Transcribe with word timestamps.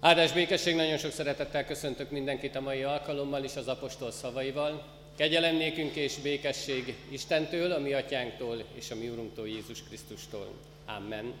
Áldás 0.00 0.32
békesség, 0.32 0.74
nagyon 0.74 0.96
sok 0.96 1.12
szeretettel 1.12 1.64
köszöntök 1.64 2.10
mindenkit 2.10 2.56
a 2.56 2.60
mai 2.60 2.82
alkalommal 2.82 3.44
is 3.44 3.56
az 3.56 3.68
apostol 3.68 4.10
szavaival. 4.10 4.84
Kegyelem 5.16 5.56
nékünk 5.56 5.94
és 5.94 6.14
békesség 6.14 6.94
Istentől, 7.10 7.72
a 7.72 7.78
mi 7.78 7.92
atyánktól 7.92 8.64
és 8.74 8.90
a 8.90 8.94
mi 8.94 9.08
úrunktól 9.08 9.48
Jézus 9.48 9.82
Krisztustól. 9.82 10.48
Amen. 10.86 11.32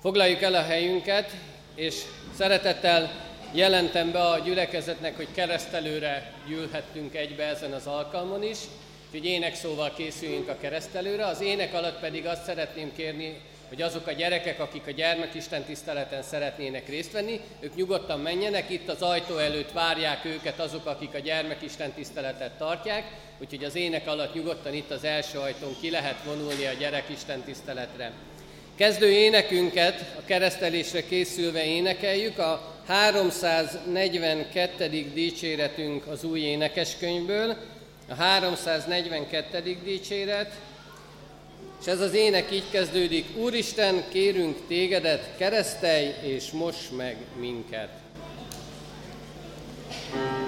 Foglaljuk 0.00 0.42
el 0.42 0.54
a 0.54 0.62
helyünket, 0.62 1.30
és 1.74 1.94
szeretettel 2.34 3.10
jelentem 3.52 4.12
be 4.12 4.20
a 4.20 4.38
gyülekezetnek, 4.38 5.16
hogy 5.16 5.28
keresztelőre 5.34 6.32
gyűlhettünk 6.48 7.14
egybe 7.14 7.44
ezen 7.44 7.72
az 7.72 7.86
alkalmon 7.86 8.42
is, 8.42 8.58
úgyhogy 9.06 9.28
ének 9.28 9.54
szóval 9.54 9.92
készüljünk 9.96 10.48
a 10.48 10.58
keresztelőre. 10.60 11.26
Az 11.26 11.40
ének 11.40 11.74
alatt 11.74 12.00
pedig 12.00 12.26
azt 12.26 12.44
szeretném 12.44 12.92
kérni 12.96 13.40
hogy 13.72 13.82
azok 13.82 14.06
a 14.06 14.12
gyerekek, 14.12 14.60
akik 14.60 14.86
a 14.86 14.90
gyermekisten 14.90 15.62
tiszteleten 15.62 16.22
szeretnének 16.22 16.88
részt 16.88 17.12
venni, 17.12 17.40
ők 17.60 17.74
nyugodtan 17.74 18.20
menjenek, 18.20 18.70
itt 18.70 18.88
az 18.88 19.02
ajtó 19.02 19.36
előtt 19.36 19.72
várják 19.72 20.24
őket 20.24 20.60
azok, 20.60 20.86
akik 20.86 21.14
a 21.14 21.18
gyermekisten 21.18 21.92
tiszteletet 21.92 22.52
tartják, 22.52 23.04
úgyhogy 23.40 23.64
az 23.64 23.74
ének 23.74 24.06
alatt 24.06 24.34
nyugodtan 24.34 24.74
itt 24.74 24.90
az 24.90 25.04
első 25.04 25.38
ajtón 25.38 25.76
ki 25.80 25.90
lehet 25.90 26.24
vonulni 26.24 26.66
a 26.66 26.72
gyerekisten 26.72 27.40
tiszteletre. 27.40 28.12
Kezdő 28.74 29.10
énekünket 29.10 30.14
a 30.18 30.24
keresztelésre 30.24 31.04
készülve 31.04 31.64
énekeljük, 31.64 32.38
a 32.38 32.74
342. 32.86 34.88
dicséretünk 35.14 36.06
az 36.06 36.24
új 36.24 36.40
énekeskönyvből, 36.40 37.56
a 38.08 38.14
342. 38.14 39.76
dicséret, 39.84 40.52
és 41.82 41.88
ez 41.88 42.00
az 42.00 42.14
ének 42.14 42.52
így 42.52 42.70
kezdődik, 42.70 43.26
Úristen, 43.36 44.04
kérünk 44.08 44.58
tégedet, 44.68 45.36
keresztelj 45.36 46.14
és 46.22 46.50
mos 46.50 46.76
meg 46.96 47.16
minket. 47.40 47.90
thank 50.12 50.36
you 50.36 50.41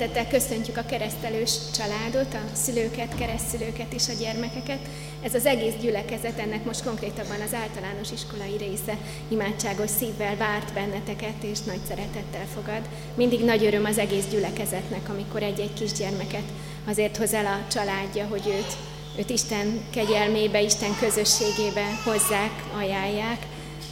Szeretettel 0.00 0.40
köszöntjük 0.40 0.76
a 0.76 0.84
keresztelős 0.84 1.52
családot, 1.74 2.34
a 2.34 2.56
szülőket, 2.56 3.14
keresztszülőket 3.14 3.92
és 3.92 4.08
a 4.08 4.12
gyermekeket. 4.20 4.78
Ez 5.22 5.34
az 5.34 5.46
egész 5.46 5.74
gyülekezet, 5.80 6.38
ennek 6.38 6.64
most 6.64 6.84
konkrétabban 6.84 7.40
az 7.40 7.54
általános 7.54 8.10
iskolai 8.12 8.56
része 8.56 8.96
imádságos 9.28 9.90
szívvel 9.90 10.36
várt 10.36 10.72
benneteket, 10.74 11.42
és 11.42 11.60
nagy 11.60 11.80
szeretettel 11.88 12.46
fogad. 12.54 12.80
Mindig 13.14 13.44
nagy 13.44 13.64
öröm 13.64 13.84
az 13.84 13.98
egész 13.98 14.26
gyülekezetnek, 14.30 15.08
amikor 15.08 15.42
egy-egy 15.42 15.72
kisgyermeket 15.72 16.48
azért 16.86 17.16
hoz 17.16 17.32
el 17.32 17.46
a 17.46 17.70
családja, 17.70 18.26
hogy 18.26 18.42
őt, 18.46 18.72
őt 19.18 19.30
Isten 19.30 19.80
kegyelmébe, 19.90 20.60
Isten 20.60 20.96
közösségébe 21.00 21.84
hozzák, 22.04 22.62
ajánlják, 22.76 23.46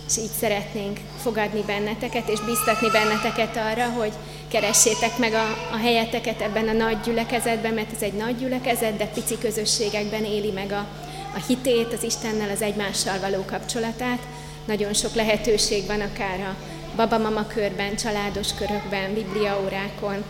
és 0.08 0.16
így 0.16 0.30
szeretnénk 0.40 0.98
fogadni 1.22 1.62
benneteket, 1.66 2.28
és 2.28 2.40
biztatni 2.40 2.90
benneteket 2.90 3.56
arra, 3.56 3.88
hogy 3.88 4.12
keressétek 4.48 5.18
meg 5.18 5.32
a, 5.32 5.72
a 5.72 5.76
helyeteket 5.76 6.40
ebben 6.40 6.68
a 6.68 6.72
nagy 6.72 7.00
gyülekezetben, 7.00 7.74
mert 7.74 7.92
ez 7.94 8.02
egy 8.02 8.12
nagy 8.12 8.36
gyülekezet, 8.36 8.96
de 8.96 9.06
pici 9.06 9.38
közösségekben 9.38 10.24
éli 10.24 10.50
meg 10.50 10.72
a, 10.72 10.86
a 11.34 11.44
hitét, 11.46 11.92
az 11.92 12.02
Istennel, 12.02 12.50
az 12.50 12.62
egymással 12.62 13.20
való 13.20 13.44
kapcsolatát. 13.44 14.22
Nagyon 14.64 14.94
sok 14.94 15.14
lehetőség 15.14 15.86
van 15.86 16.00
akár 16.00 16.40
a 16.40 16.56
babamama 16.96 17.46
körben, 17.46 17.96
családos 17.96 18.54
körökben, 18.54 19.14
bibliaórákon. 19.14 20.24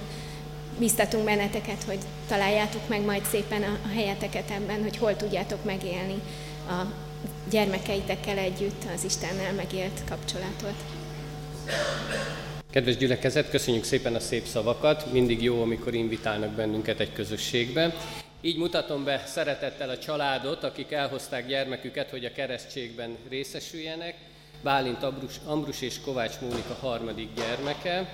Biztatunk 0.79 1.25
benneteket, 1.25 1.85
hogy 1.87 1.99
találjátok 2.29 2.89
meg 2.89 3.05
majd 3.05 3.25
szépen 3.31 3.63
a, 3.63 3.79
a 3.85 3.95
helyeteket 3.95 4.51
ebben, 4.51 4.83
hogy 4.83 4.97
hol 4.97 5.17
tudjátok 5.17 5.65
megélni 5.65 6.23
a 6.69 6.85
gyermekeitekkel 7.51 8.39
együtt 8.39 8.83
az 8.95 9.05
Istennel 9.05 9.53
megélt 9.53 10.01
kapcsolatot. 10.09 10.75
Kedves 12.79 12.97
gyülekezet, 12.97 13.51
köszönjük 13.51 13.85
szépen 13.85 14.15
a 14.15 14.21
szép 14.21 14.45
szavakat. 14.45 15.13
Mindig 15.13 15.43
jó, 15.43 15.63
amikor 15.63 15.95
invitálnak 15.95 16.51
bennünket 16.51 17.01
egy 17.01 17.13
közösségbe. 17.13 17.95
Így 18.41 18.57
mutatom 18.57 19.05
be 19.05 19.23
szeretettel 19.27 19.91
a 19.91 19.99
családot, 19.99 20.65
akik 20.65 20.93
elhozták 20.93 21.47
gyermeküket, 21.47 22.11
hogy 22.11 22.25
a 22.25 22.33
keresztségben 22.33 23.17
részesüljenek. 23.29 24.15
Bálint 24.63 25.03
Ambrus, 25.03 25.35
Ambrus 25.45 25.81
és 25.81 26.01
Kovács 26.01 26.41
Mónika 26.41 26.75
harmadik 26.81 27.29
gyermeke. 27.37 28.09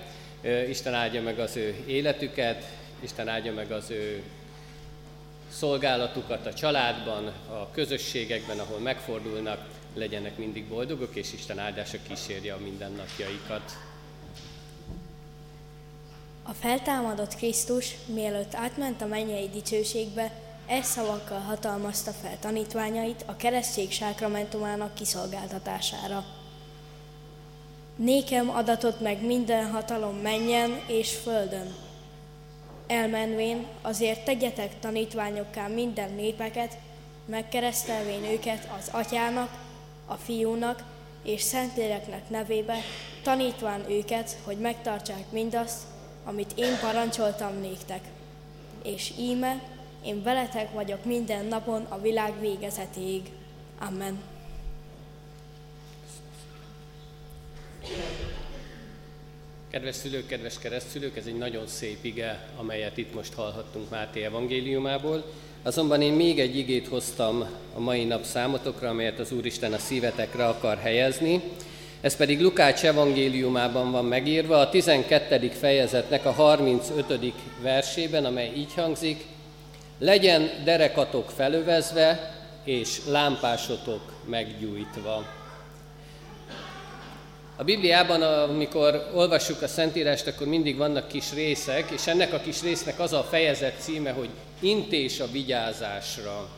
Isten 0.69 0.93
áldja 0.93 1.21
meg 1.21 1.39
az 1.39 1.55
ő 1.55 1.75
életüket, 1.87 2.63
Isten 2.99 3.27
áldja 3.27 3.53
meg 3.53 3.71
az 3.71 3.91
ő 3.91 4.23
szolgálatukat 5.51 6.45
a 6.45 6.53
családban, 6.53 7.27
a 7.49 7.71
közösségekben, 7.71 8.59
ahol 8.59 8.79
megfordulnak, 8.79 9.67
legyenek 9.95 10.37
mindig 10.37 10.65
boldogok, 10.65 11.15
és 11.15 11.33
Isten 11.33 11.59
áldása 11.59 11.97
kísérje 12.07 12.53
a 12.53 12.59
mindennapjaikat. 12.63 13.71
A 16.47 16.53
feltámadott 16.53 17.35
Krisztus, 17.35 17.95
mielőtt 18.05 18.55
átment 18.55 19.01
a 19.01 19.05
mennyei 19.05 19.49
dicsőségbe, 19.49 20.31
e 20.67 20.81
szavakkal 20.81 21.39
hatalmazta 21.39 22.11
fel 22.11 22.37
tanítványait 22.39 23.23
a 23.25 23.35
keresztség 23.35 23.91
sákramentumának 23.91 24.93
kiszolgáltatására. 24.93 26.25
Nékem 27.95 28.49
adatot 28.49 28.99
meg 28.99 29.25
minden 29.25 29.71
hatalom 29.71 30.15
menjen 30.15 30.81
és 30.87 31.15
földön. 31.15 31.75
Elmenvén 32.87 33.65
azért 33.81 34.25
tegyetek 34.25 34.79
tanítványokká 34.79 35.67
minden 35.67 36.13
népeket, 36.13 36.77
megkeresztelvén 37.25 38.23
őket 38.23 38.69
az 38.79 38.89
atyának, 38.91 39.49
a 40.05 40.13
fiúnak 40.13 40.83
és 41.23 41.41
Szentléleknek 41.41 42.29
nevébe, 42.29 42.77
tanítván 43.23 43.89
őket, 43.89 44.37
hogy 44.43 44.57
megtartsák 44.57 45.31
mindazt, 45.31 45.93
amit 46.25 46.51
én 46.55 46.79
parancsoltam 46.81 47.59
néktek. 47.59 48.01
És 48.83 49.11
íme, 49.19 49.63
én 50.05 50.23
veletek 50.23 50.71
vagyok 50.71 51.05
minden 51.05 51.45
napon 51.45 51.85
a 51.89 52.01
világ 52.01 52.39
végezetéig. 52.39 53.21
Amen. 53.79 54.19
Kedves 59.69 59.95
szülők, 59.95 60.27
kedves 60.27 60.59
keresztszülők, 60.59 61.17
ez 61.17 61.25
egy 61.25 61.37
nagyon 61.37 61.67
szép 61.67 62.03
ige, 62.03 62.47
amelyet 62.57 62.97
itt 62.97 63.13
most 63.13 63.33
hallhattunk 63.33 63.89
Máté 63.89 64.23
evangéliumából. 64.23 65.23
Azonban 65.63 66.01
én 66.01 66.13
még 66.13 66.39
egy 66.39 66.57
igét 66.57 66.87
hoztam 66.87 67.45
a 67.75 67.79
mai 67.79 68.03
nap 68.03 68.23
számotokra, 68.23 68.89
amelyet 68.89 69.19
az 69.19 69.31
Úristen 69.31 69.73
a 69.73 69.77
szívetekre 69.77 70.47
akar 70.47 70.77
helyezni. 70.77 71.41
Ez 72.05 72.15
pedig 72.15 72.41
Lukács 72.41 72.83
evangéliumában 72.83 73.91
van 73.91 74.05
megírva, 74.05 74.57
a 74.57 74.69
12. 74.69 75.49
fejezetnek 75.49 76.25
a 76.25 76.31
35. 76.31 77.33
versében, 77.61 78.25
amely 78.25 78.51
így 78.55 78.73
hangzik, 78.73 79.25
legyen 79.99 80.49
derekatok 80.63 81.29
felövezve, 81.29 82.35
és 82.63 82.99
lámpásotok 83.07 84.01
meggyújtva. 84.25 85.25
A 87.55 87.63
Bibliában, 87.63 88.21
amikor 88.21 89.11
olvassuk 89.13 89.61
a 89.61 89.67
Szentírást, 89.67 90.27
akkor 90.27 90.47
mindig 90.47 90.77
vannak 90.77 91.07
kis 91.07 91.33
részek, 91.33 91.89
és 91.91 92.07
ennek 92.07 92.33
a 92.33 92.39
kis 92.39 92.61
résznek 92.61 92.99
az 92.99 93.13
a 93.13 93.23
fejezet 93.23 93.81
címe, 93.81 94.11
hogy 94.11 94.29
intés 94.59 95.19
a 95.19 95.31
vigyázásra. 95.31 96.49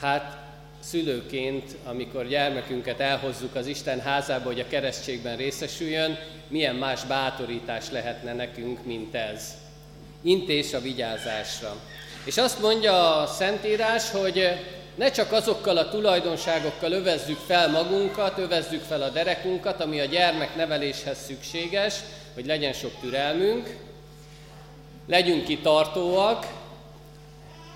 Hát 0.00 0.45
szülőként, 0.90 1.76
amikor 1.84 2.26
gyermekünket 2.26 3.00
elhozzuk 3.00 3.54
az 3.54 3.66
Isten 3.66 4.00
házába, 4.00 4.44
hogy 4.44 4.60
a 4.60 4.66
keresztségben 4.68 5.36
részesüljön, 5.36 6.18
milyen 6.48 6.74
más 6.74 7.04
bátorítás 7.04 7.90
lehetne 7.90 8.32
nekünk, 8.32 8.84
mint 8.84 9.14
ez. 9.14 9.54
Intés 10.22 10.74
a 10.74 10.80
vigyázásra. 10.80 11.76
És 12.24 12.36
azt 12.38 12.60
mondja 12.60 13.16
a 13.16 13.26
Szentírás, 13.26 14.10
hogy 14.10 14.48
ne 14.94 15.10
csak 15.10 15.32
azokkal 15.32 15.76
a 15.76 15.88
tulajdonságokkal 15.88 16.92
övezzük 16.92 17.38
fel 17.46 17.70
magunkat, 17.70 18.38
övezzük 18.38 18.82
fel 18.82 19.02
a 19.02 19.08
derekunkat, 19.08 19.80
ami 19.80 20.00
a 20.00 20.04
gyermek 20.04 20.56
neveléshez 20.56 21.18
szükséges, 21.26 21.94
hogy 22.34 22.46
legyen 22.46 22.72
sok 22.72 22.92
türelmünk, 23.00 23.76
legyünk 25.06 25.44
kitartóak, 25.44 26.46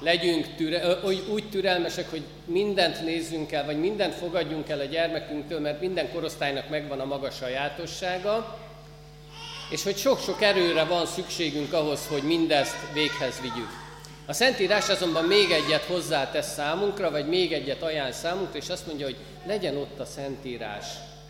legyünk 0.01 0.47
türe, 0.57 0.99
úgy 1.33 1.49
türelmesek, 1.51 2.11
hogy 2.11 2.23
mindent 2.45 3.05
nézzünk 3.05 3.53
el, 3.53 3.65
vagy 3.65 3.81
mindent 3.81 4.15
fogadjunk 4.15 4.69
el 4.69 4.81
a 4.81 4.85
gyermekünktől, 4.85 5.61
mert 5.61 5.81
minden 5.81 6.13
korosztálynak 6.13 6.69
megvan 6.69 7.01
a 7.01 7.05
maga 7.05 7.31
sajátossága, 7.31 8.59
és 9.71 9.83
hogy 9.83 9.97
sok-sok 9.97 10.43
erőre 10.43 10.85
van 10.85 11.07
szükségünk 11.07 11.73
ahhoz, 11.73 12.07
hogy 12.07 12.23
mindezt 12.23 12.77
véghez 12.93 13.41
vigyük. 13.41 13.69
A 14.27 14.33
Szentírás 14.33 14.89
azonban 14.89 15.25
még 15.25 15.51
egyet 15.51 15.85
hozzátesz 15.85 16.53
számunkra, 16.53 17.11
vagy 17.11 17.29
még 17.29 17.53
egyet 17.53 17.83
ajánl 17.83 18.13
számunkra, 18.13 18.59
és 18.59 18.69
azt 18.69 18.87
mondja, 18.87 19.07
hogy 19.07 19.17
legyen 19.47 19.77
ott 19.77 20.01
a 20.01 20.05
Szentírás 20.05 20.87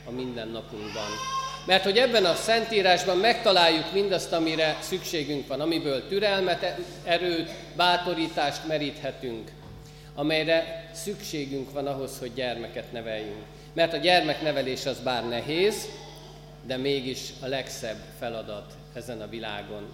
a 0.07 0.11
mindennapunkban. 0.11 1.40
Mert 1.67 1.85
hogy 1.85 1.97
ebben 1.97 2.25
a 2.25 2.35
Szentírásban 2.35 3.17
megtaláljuk 3.17 3.93
mindazt, 3.93 4.33
amire 4.33 4.79
szükségünk 4.81 5.47
van, 5.47 5.61
amiből 5.61 6.09
türelmet, 6.09 6.77
erőt, 7.05 7.51
bátorítást 7.77 8.67
meríthetünk, 8.67 9.51
amelyre 10.15 10.91
szükségünk 10.93 11.73
van 11.73 11.87
ahhoz, 11.87 12.19
hogy 12.19 12.35
gyermeket 12.35 12.93
neveljünk. 12.93 13.45
Mert 13.73 13.93
a 13.93 13.97
gyermeknevelés 13.97 14.87
az 14.87 14.99
bár 14.99 15.29
nehéz, 15.29 15.89
de 16.67 16.77
mégis 16.77 17.21
a 17.41 17.47
legszebb 17.47 17.99
feladat 18.19 18.73
ezen 18.95 19.21
a 19.21 19.29
világon. 19.29 19.89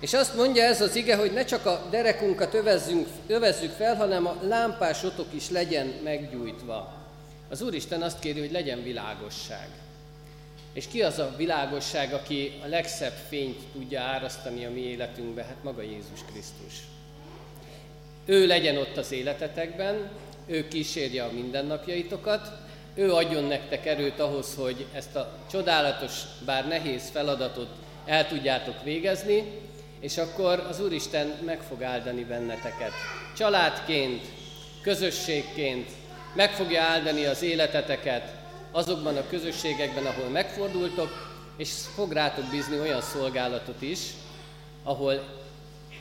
És 0.00 0.14
azt 0.14 0.36
mondja 0.36 0.64
ez 0.64 0.80
az 0.80 0.96
ige, 0.96 1.16
hogy 1.16 1.32
ne 1.32 1.44
csak 1.44 1.66
a 1.66 1.86
derekunkat 1.90 2.54
övezzük 3.26 3.70
fel, 3.76 3.96
hanem 3.96 4.26
a 4.26 4.36
lámpásotok 4.42 5.26
is 5.30 5.50
legyen 5.50 5.86
meggyújtva. 6.04 6.94
Az 7.50 7.62
Úristen 7.62 8.02
azt 8.02 8.18
kéri, 8.18 8.40
hogy 8.40 8.52
legyen 8.52 8.82
világosság. 8.82 9.68
És 10.78 10.88
ki 10.88 11.02
az 11.02 11.18
a 11.18 11.34
világosság, 11.36 12.12
aki 12.12 12.52
a 12.64 12.66
legszebb 12.66 13.12
fényt 13.28 13.60
tudja 13.72 14.00
árasztani 14.00 14.64
a 14.64 14.70
mi 14.70 14.80
életünkbe? 14.80 15.42
Hát 15.42 15.62
maga 15.62 15.82
Jézus 15.82 16.20
Krisztus. 16.32 16.74
Ő 18.24 18.46
legyen 18.46 18.76
ott 18.76 18.96
az 18.96 19.12
életetekben, 19.12 20.10
ő 20.46 20.68
kísérje 20.68 21.24
a 21.24 21.32
mindennapjaitokat, 21.32 22.52
ő 22.94 23.12
adjon 23.12 23.44
nektek 23.44 23.86
erőt 23.86 24.20
ahhoz, 24.20 24.54
hogy 24.54 24.86
ezt 24.94 25.16
a 25.16 25.32
csodálatos, 25.50 26.22
bár 26.44 26.68
nehéz 26.68 27.10
feladatot 27.10 27.70
el 28.06 28.28
tudjátok 28.28 28.82
végezni, 28.82 29.44
és 30.00 30.18
akkor 30.18 30.66
az 30.68 30.80
Úristen 30.80 31.32
meg 31.44 31.60
fog 31.60 31.82
áldani 31.82 32.24
benneteket. 32.24 32.92
Családként, 33.36 34.24
közösségként 34.82 35.90
meg 36.34 36.50
fogja 36.50 36.82
áldani 36.82 37.24
az 37.24 37.42
életeteket 37.42 38.37
azokban 38.70 39.16
a 39.16 39.26
közösségekben, 39.28 40.06
ahol 40.06 40.28
megfordultok, 40.28 41.36
és 41.56 41.70
fog 41.94 42.12
rátok 42.12 42.44
bízni 42.50 42.78
olyan 42.78 43.00
szolgálatot 43.00 43.82
is, 43.82 44.00
ahol 44.82 45.24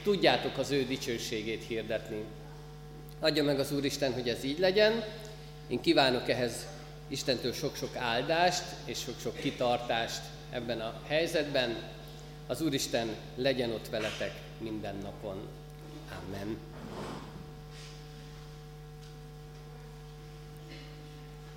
tudjátok 0.04 0.58
az 0.58 0.72
ő 0.72 0.86
dicsőségét 0.86 1.64
hirdetni. 1.68 2.24
Adja 3.20 3.44
meg 3.44 3.60
az 3.60 3.72
Úristen, 3.72 4.14
hogy 4.14 4.30
ez 4.30 4.44
így 4.44 4.60
legyen. 4.60 5.04
Én 5.68 5.82
kívánok 5.82 6.30
ehhez 6.30 6.68
Istentől 7.08 7.54
sok-sok 7.54 7.96
áldást 7.96 8.64
és 8.86 9.00
sok-sok 9.00 9.38
kitartást 9.38 10.22
ebben 10.50 10.82
a 10.82 10.94
helyzetben, 11.08 11.76
az 12.48 12.62
Úristen 12.62 13.16
legyen 13.36 13.72
ott 13.72 13.90
veletek 13.90 14.34
minden 14.58 14.96
napon. 15.04 15.48
Amen. 16.26 16.58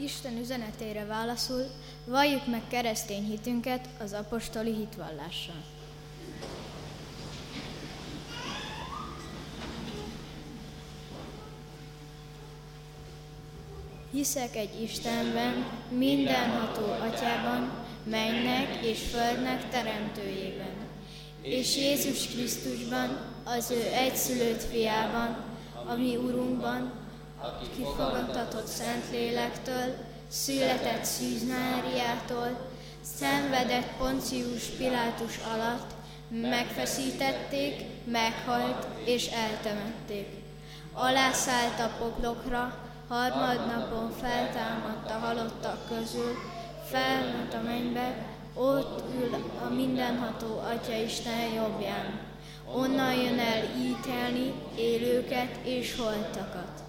Isten 0.03 0.39
üzenetére 0.39 1.05
válaszul, 1.05 1.67
valljuk 2.05 2.47
meg 2.47 2.63
keresztény 2.69 3.25
hitünket 3.25 3.89
az 4.03 4.13
apostoli 4.13 4.75
hitvallással. 4.75 5.63
Hiszek 14.13 14.57
egy 14.57 14.83
Istenben, 14.83 15.67
mindenható 15.89 16.85
atyában, 16.85 17.71
mennek 18.05 18.85
és 18.85 18.99
földnek 18.99 19.69
teremtőjében, 19.69 20.75
és 21.43 21.77
Jézus 21.77 22.27
Krisztusban, 22.27 23.19
az 23.45 23.71
ő 23.71 23.83
egyszülött 23.93 24.63
fiában, 24.63 25.45
a 25.87 25.95
mi 25.95 26.17
Urunkban, 26.17 27.00
aki 27.41 27.83
fogadtatott 27.83 28.67
Szentlélektől, 28.67 29.95
született 30.29 31.05
Szűz 31.05 31.49
Máriától, 31.49 32.69
szenvedett 33.17 33.97
Poncius 33.99 34.65
Pilátus 34.65 35.39
alatt, 35.55 35.91
megfeszítették, 36.29 37.85
meghalt 38.05 38.87
és 39.05 39.27
eltemették. 39.27 40.29
Alászállt 40.93 41.81
a 41.81 41.91
poklokra, 41.99 42.75
harmadnapon 43.09 44.11
feltámadt 44.21 45.11
a 45.11 45.19
halottak 45.19 45.89
közül, 45.89 46.35
felment 46.91 47.55
a 47.55 47.61
mennybe, 47.65 48.27
ott 48.55 49.03
ül 49.15 49.35
a 49.65 49.75
mindenható 49.75 50.59
Atya 50.59 50.97
Isten 50.97 51.53
jobbján. 51.55 52.21
Onnan 52.75 53.15
jön 53.15 53.39
el 53.39 53.65
ítélni 53.79 54.53
élőket 54.77 55.57
és 55.63 55.97
holtakat. 55.97 56.80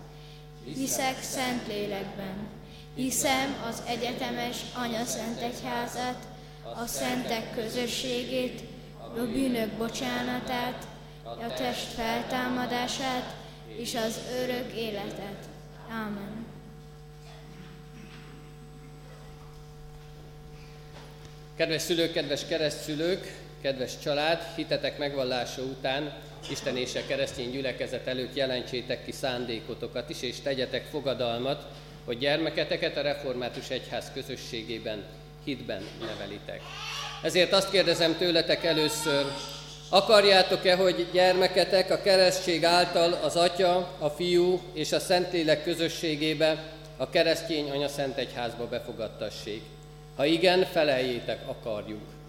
Hiszek 0.66 1.22
Szentlélekben. 1.22 2.48
Hiszem 2.96 3.56
az 3.70 3.84
egyetemes 3.88 4.58
Anya 4.74 5.06
Szent 5.06 5.42
Egyházát, 5.42 6.28
a 6.64 6.86
szentek 6.86 7.54
közösségét, 7.54 8.62
a 9.00 9.20
bűnök 9.20 9.72
bocsánatát, 9.72 10.88
a 11.24 11.54
test 11.54 11.86
feltámadását 11.86 13.36
és 13.78 13.96
az 13.96 14.20
örök 14.42 14.74
életet. 14.74 15.46
Ámen. 15.90 16.46
Kedves 21.56 21.82
szülők, 21.82 22.12
kedves 22.12 22.46
keresztszülők, 22.46 23.41
kedves 23.62 24.00
család, 24.04 24.42
hitetek 24.56 24.98
megvallása 24.98 25.62
után 25.62 26.14
Isten 26.50 26.78
és 26.78 26.96
a 26.96 27.06
keresztény 27.08 27.52
gyülekezet 27.52 28.08
előtt 28.08 28.36
jelentsétek 28.36 29.06
ki 29.06 29.12
szándékotokat 29.12 30.10
is, 30.10 30.22
és 30.22 30.40
tegyetek 30.40 30.86
fogadalmat, 30.86 31.66
hogy 32.06 32.18
gyermeketeket 32.18 32.98
a 32.98 33.02
Református 33.02 33.70
Egyház 33.70 34.12
közösségében 34.14 35.04
hitben 35.44 35.88
nevelitek. 36.00 36.62
Ezért 37.24 37.54
azt 37.54 37.72
kérdezem 37.72 38.18
tőletek 38.18 38.64
először, 38.64 39.26
akarjátok-e, 39.90 40.76
hogy 40.76 41.08
gyermeketek 41.12 41.92
a 41.92 42.02
keresztség 42.02 42.66
által 42.66 43.14
az 43.14 43.36
Atya, 43.36 43.96
a 44.00 44.10
Fiú 44.10 44.62
és 44.74 44.92
a 44.92 45.00
Szentlélek 45.00 45.64
közösségébe, 45.64 46.64
a 46.98 47.10
keresztény 47.10 47.70
Anya 47.70 47.88
Szent 47.88 48.18
Egyházba 48.18 48.68
befogadtassék? 48.68 49.62
Ha 50.16 50.26
igen, 50.26 50.66
feleljétek, 50.66 51.40
akarjuk. 51.48 52.21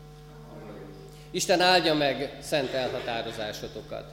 Isten 1.32 1.60
áldja 1.60 1.94
meg 1.94 2.30
szent 2.40 2.72
elhatározásotokat. 2.72 4.04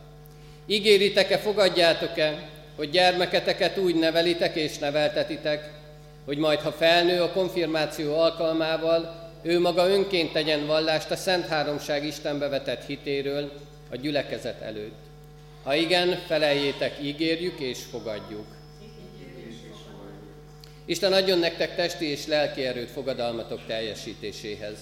Ígéritek-e, 0.66 1.38
fogadjátok-e, 1.38 2.50
hogy 2.76 2.90
gyermeketeket 2.90 3.78
úgy 3.78 3.96
nevelitek 3.96 4.56
és 4.56 4.78
neveltetitek, 4.78 5.72
hogy 6.26 6.38
majd, 6.38 6.60
ha 6.60 6.72
felnő 6.72 7.22
a 7.22 7.32
konfirmáció 7.32 8.18
alkalmával, 8.20 9.32
ő 9.42 9.60
maga 9.60 9.88
önként 9.88 10.32
tegyen 10.32 10.66
vallást 10.66 11.12
a 11.12 11.16
Szent 11.16 11.48
Háromság 11.48 12.06
Istenbe 12.06 12.48
vetett 12.48 12.86
hitéről 12.86 13.52
a 13.92 13.96
gyülekezet 13.96 14.62
előtt. 14.62 15.00
Ha 15.64 15.76
igen, 15.76 16.20
feleljétek, 16.28 16.98
ígérjük 17.02 17.60
és 17.60 17.80
fogadjuk. 17.92 18.46
Isten 20.86 21.14
adjon 21.14 21.40
nektek 21.40 21.76
testi 21.76 22.06
és 22.06 22.26
lelki 22.26 22.66
erőt 22.66 22.90
fogadalmatok 22.90 23.60
teljesítéséhez. 23.68 24.78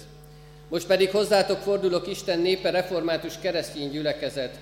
Most 0.68 0.86
pedig 0.86 1.10
hozzátok 1.10 1.58
fordulok 1.58 2.06
Isten 2.06 2.38
népe 2.38 2.70
református 2.70 3.34
keresztény 3.42 3.90
gyülekezet. 3.90 4.58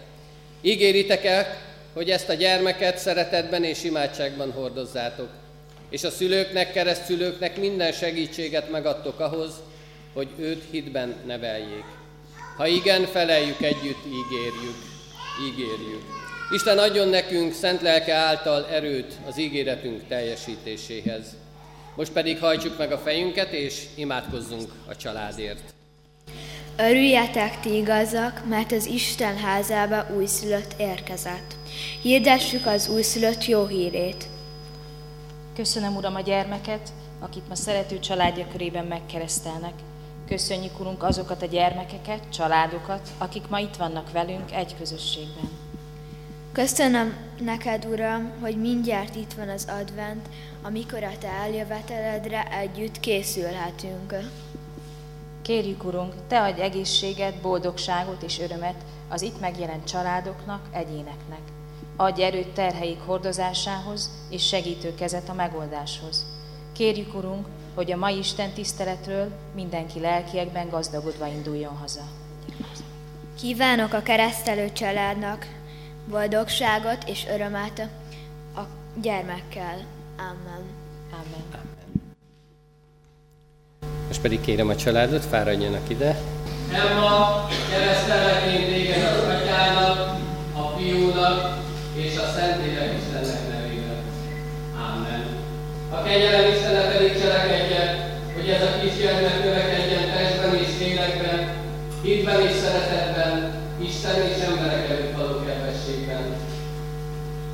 Ígéritek 0.61 1.25
el, 1.25 1.47
hogy 1.93 2.11
ezt 2.11 2.29
a 2.29 2.35
gyermeket 2.35 2.99
szeretetben 2.99 3.65
és 3.65 3.85
imádságban 3.85 4.53
hordozzátok, 4.53 5.29
és 5.91 6.05
a 6.05 6.11
szülőknek, 6.11 6.73
keresztszülőknek 6.73 7.57
minden 7.57 7.93
segítséget 7.93 8.71
megadtok 8.71 9.21
ahhoz, 9.21 9.53
hogy 10.15 10.29
őt 10.39 10.65
hitben 10.71 11.15
neveljék. 11.27 11.85
Ha 12.57 12.67
igen, 12.67 13.05
feleljük 13.05 13.63
együtt, 13.63 14.05
ígérjük, 14.07 14.77
ígérjük. 15.49 16.03
Isten 16.53 16.79
adjon 16.79 17.09
nekünk 17.09 17.53
szent 17.53 17.83
lelke 17.83 18.15
által 18.15 18.67
erőt 18.71 19.15
az 19.29 19.39
ígéretünk 19.39 20.09
teljesítéséhez. 20.09 21.37
Most 21.95 22.13
pedig 22.13 22.39
hajtsuk 22.39 22.79
meg 22.79 22.93
a 22.93 22.99
fejünket, 22.99 23.53
és 23.53 23.85
imádkozzunk 23.95 24.73
a 24.89 24.97
családért. 24.97 25.76
Örüljetek 26.79 27.61
ti 27.61 27.77
igazak, 27.77 28.43
mert 28.49 28.73
az 28.73 28.87
Isten 28.87 29.37
házába 29.37 30.07
újszülött 30.17 30.75
érkezett. 30.79 31.55
Hirdessük 32.03 32.67
az 32.67 32.89
újszülött 32.89 33.47
jó 33.47 33.67
hírét. 33.67 34.29
Köszönöm, 35.55 35.97
Uram, 35.97 36.15
a 36.15 36.21
gyermeket, 36.21 36.89
akit 37.21 37.49
ma 37.49 37.55
szerető 37.55 37.99
családja 37.99 38.47
körében 38.53 38.85
megkeresztelnek. 38.85 39.73
Köszönjük, 40.29 40.81
Urunk, 40.81 41.03
azokat 41.03 41.43
a 41.43 41.47
gyermekeket, 41.47 42.21
családokat, 42.33 43.09
akik 43.19 43.49
ma 43.49 43.59
itt 43.59 43.77
vannak 43.77 44.13
velünk 44.13 44.53
egy 44.53 44.75
közösségben. 44.79 45.51
Köszönöm 46.53 47.17
neked, 47.41 47.85
Uram, 47.85 48.33
hogy 48.41 48.61
mindjárt 48.61 49.15
itt 49.15 49.33
van 49.33 49.49
az 49.49 49.67
advent, 49.81 50.29
amikor 50.63 51.03
a 51.03 51.19
te 51.21 51.29
eljöveteledre 51.29 52.49
együtt 52.51 53.01
készülhetünk. 53.01 54.15
Kérjük, 55.47 55.85
Urunk, 55.85 56.13
Te 56.29 56.43
adj 56.43 56.61
egészséget, 56.61 57.41
boldogságot 57.41 58.23
és 58.23 58.39
örömet 58.39 58.75
az 59.09 59.23
itt 59.23 59.41
megjelent 59.41 59.87
családoknak, 59.87 60.69
egyéneknek. 60.73 61.41
Adj 61.97 62.23
erőt 62.23 62.49
terheik 62.49 63.01
hordozásához 63.01 64.11
és 64.31 64.47
segítő 64.47 64.95
kezet 64.95 65.29
a 65.29 65.35
megoldáshoz. 65.35 66.27
Kérjük, 66.73 67.15
Urunk, 67.15 67.47
hogy 67.75 67.93
a 67.93 67.97
mai 67.97 68.19
Isten 68.19 68.53
tiszteletről 68.53 69.33
mindenki 69.55 70.01
lelkiekben 70.01 70.69
gazdagodva 70.69 71.27
induljon 71.27 71.77
haza. 71.77 72.03
Kívánok 73.39 73.93
a 73.93 74.03
keresztelő 74.03 74.73
családnak 74.73 75.47
boldogságot 76.09 77.05
és 77.09 77.27
örömet 77.27 77.79
a 78.57 78.63
gyermekkel. 79.01 79.85
Amen. 80.17 80.65
Amen. 81.13 81.76
Most 84.17 84.29
pedig 84.29 84.47
kérem 84.47 84.69
a 84.69 84.77
családot, 84.77 85.25
fáradjanak 85.25 85.89
ide. 85.89 86.17
Emma, 86.73 87.47
keresztelek 87.71 88.43
téged 88.45 89.03
az 89.13 89.29
atyának, 89.35 90.19
a 90.53 90.79
fiúnak 90.79 91.59
és 91.95 92.15
a 92.17 92.27
Szentlélek 92.35 92.93
Istennek 92.99 93.43
nevében. 93.53 94.01
Amen. 94.89 95.25
A 95.91 96.03
kegyelem 96.03 96.53
Istene 96.53 96.83
pedig 96.93 97.21
cselekedjen, 97.21 97.89
hogy 98.35 98.49
ez 98.49 98.63
a 98.63 98.81
kisgyermek 98.81 99.45
növekedjen 99.45 100.11
testben 100.15 100.55
és 100.55 100.73
lélekben, 100.79 101.41
hitben 102.03 102.41
és 102.41 102.55
szeretetben, 102.63 103.33
Isten 103.89 104.17
és 104.29 104.43
emberek 104.49 104.91
előtt 104.91 105.17
való 105.17 105.45
kedvességben. 105.47 106.25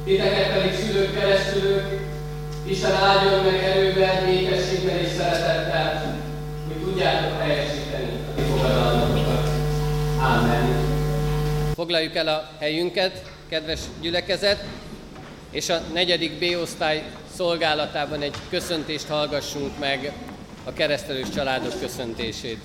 Titeket 0.04 0.52
pedig 0.52 0.74
szülők, 0.74 1.14
keresztülők, 1.18 1.88
Isten 2.66 2.94
áldjon 2.94 3.44
meg 3.44 3.58
erővel, 3.64 4.24
békességgel 4.26 4.61
Foglaljuk 11.82 12.16
el 12.16 12.28
a 12.28 12.50
helyünket, 12.58 13.22
kedves 13.48 13.80
gyülekezet, 14.00 14.64
és 15.50 15.68
a 15.68 15.80
negyedik 15.92 16.38
B-osztály 16.38 17.04
szolgálatában 17.34 18.22
egy 18.22 18.34
köszöntést 18.50 19.06
hallgassunk 19.06 19.78
meg, 19.78 20.12
a 20.64 20.72
keresztelős 20.72 21.28
családok 21.34 21.80
köszöntését. 21.80 22.60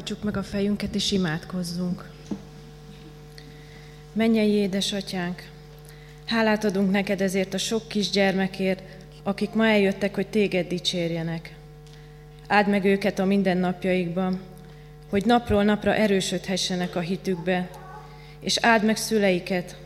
Hajtsuk 0.00 0.22
meg 0.22 0.36
a 0.36 0.42
fejünket 0.42 0.94
és 0.94 1.10
imádkozzunk. 1.12 2.10
Mennyei 4.12 4.50
édesatyánk, 4.50 5.42
hálát 6.26 6.64
adunk 6.64 6.90
neked 6.90 7.20
ezért 7.20 7.54
a 7.54 7.58
sok 7.58 7.88
kis 7.88 8.10
gyermekért, 8.10 8.82
akik 9.22 9.52
ma 9.52 9.66
eljöttek, 9.66 10.14
hogy 10.14 10.26
téged 10.26 10.68
dicsérjenek. 10.68 11.54
Áld 12.46 12.68
meg 12.68 12.84
őket 12.84 13.18
a 13.18 13.24
mindennapjaikban, 13.24 14.40
hogy 15.08 15.24
napról 15.24 15.64
napra 15.64 15.94
erősödhessenek 15.94 16.96
a 16.96 17.00
hitükbe, 17.00 17.70
és 18.40 18.56
áld 18.60 18.84
meg 18.84 18.96
szüleiket, 18.96 19.76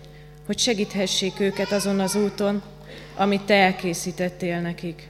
hogy 0.46 0.58
segíthessék 0.58 1.40
őket 1.40 1.72
azon 1.72 2.00
az 2.00 2.14
úton, 2.14 2.62
amit 3.16 3.42
Te 3.42 3.54
elkészítettél 3.54 4.60
nekik. 4.60 5.08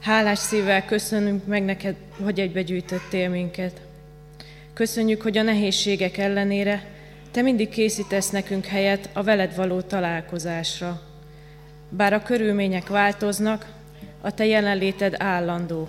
Hálás 0.00 0.38
szívvel 0.38 0.84
köszönünk 0.84 1.46
meg 1.46 1.64
neked, 1.64 1.96
hogy 2.22 2.40
egybegyűjtöttél 2.40 3.28
minket. 3.28 3.80
Köszönjük, 4.74 5.22
hogy 5.22 5.38
a 5.38 5.42
nehézségek 5.42 6.18
ellenére 6.18 6.84
te 7.30 7.42
mindig 7.42 7.68
készítesz 7.68 8.30
nekünk 8.30 8.64
helyet 8.64 9.08
a 9.12 9.22
veled 9.22 9.54
való 9.56 9.80
találkozásra. 9.80 11.00
Bár 11.88 12.12
a 12.12 12.22
körülmények 12.22 12.88
változnak, 12.88 13.66
a 14.20 14.30
te 14.30 14.46
jelenléted 14.46 15.14
állandó. 15.18 15.88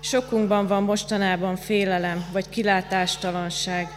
Sokunkban 0.00 0.66
van 0.66 0.82
mostanában 0.82 1.56
félelem 1.56 2.24
vagy 2.32 2.48
kilátástalanság, 2.48 3.88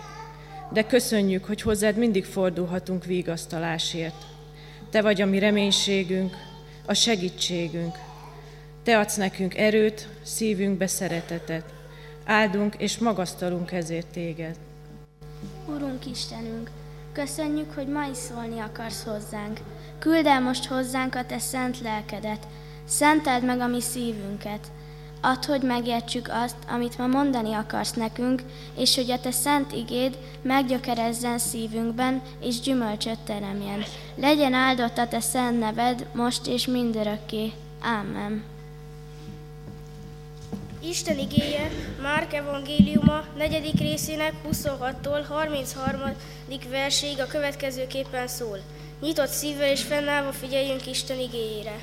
de 0.71 0.85
köszönjük, 0.85 1.45
hogy 1.45 1.61
hozzád 1.61 1.97
mindig 1.97 2.25
fordulhatunk 2.25 3.05
vigasztalásért. 3.05 4.25
Te 4.89 5.01
vagy 5.01 5.21
a 5.21 5.25
mi 5.25 5.39
reménységünk, 5.39 6.35
a 6.85 6.93
segítségünk. 6.93 7.95
Te 8.83 8.99
adsz 8.99 9.15
nekünk 9.15 9.57
erőt, 9.57 10.07
szívünkbe 10.21 10.87
szeretetet. 10.87 11.73
Áldunk 12.25 12.75
és 12.77 12.97
magasztalunk 12.97 13.71
ezért 13.71 14.07
téged. 14.07 14.55
Urunk 15.67 16.05
Istenünk, 16.05 16.69
köszönjük, 17.11 17.73
hogy 17.73 17.87
ma 17.87 18.07
is 18.11 18.17
szólni 18.17 18.59
akarsz 18.59 19.03
hozzánk. 19.03 19.59
Küld 19.99 20.25
el 20.25 20.41
most 20.41 20.65
hozzánk 20.65 21.15
a 21.15 21.25
te 21.25 21.39
szent 21.39 21.81
lelkedet. 21.81 22.47
Szenteld 22.85 23.45
meg 23.45 23.59
a 23.59 23.67
mi 23.67 23.81
szívünket. 23.81 24.71
Add, 25.21 25.45
hogy 25.45 25.61
megértsük 25.61 26.29
azt, 26.31 26.55
amit 26.69 26.97
ma 26.97 27.07
mondani 27.07 27.53
akarsz 27.53 27.93
nekünk, 27.93 28.43
és 28.77 28.95
hogy 28.95 29.11
a 29.11 29.19
te 29.19 29.31
szent 29.31 29.73
igéd 29.73 30.17
meggyökerezzen 30.41 31.37
szívünkben, 31.37 32.21
és 32.41 32.59
gyümölcsöt 32.59 33.19
teremjen. 33.19 33.83
Legyen 34.15 34.53
áldott 34.53 34.97
a 34.97 35.07
te 35.07 35.19
szent 35.19 35.59
neved, 35.59 36.05
most 36.13 36.47
és 36.47 36.67
mindörökké. 36.67 37.51
Ámen. 37.81 38.43
Isten 40.83 41.17
igéje 41.17 41.71
Márk 42.01 42.33
evangéliuma 42.33 43.23
4. 43.37 43.71
részének 43.79 44.33
26-tól 44.51 45.25
33. 45.29 46.01
verséig 46.69 47.19
a 47.19 47.27
következőképpen 47.27 48.27
szól. 48.27 48.59
Nyitott 49.01 49.29
szívvel 49.29 49.71
és 49.71 49.83
fennállva 49.83 50.31
figyeljünk 50.31 50.87
Isten 50.87 51.19
igéjére. 51.19 51.75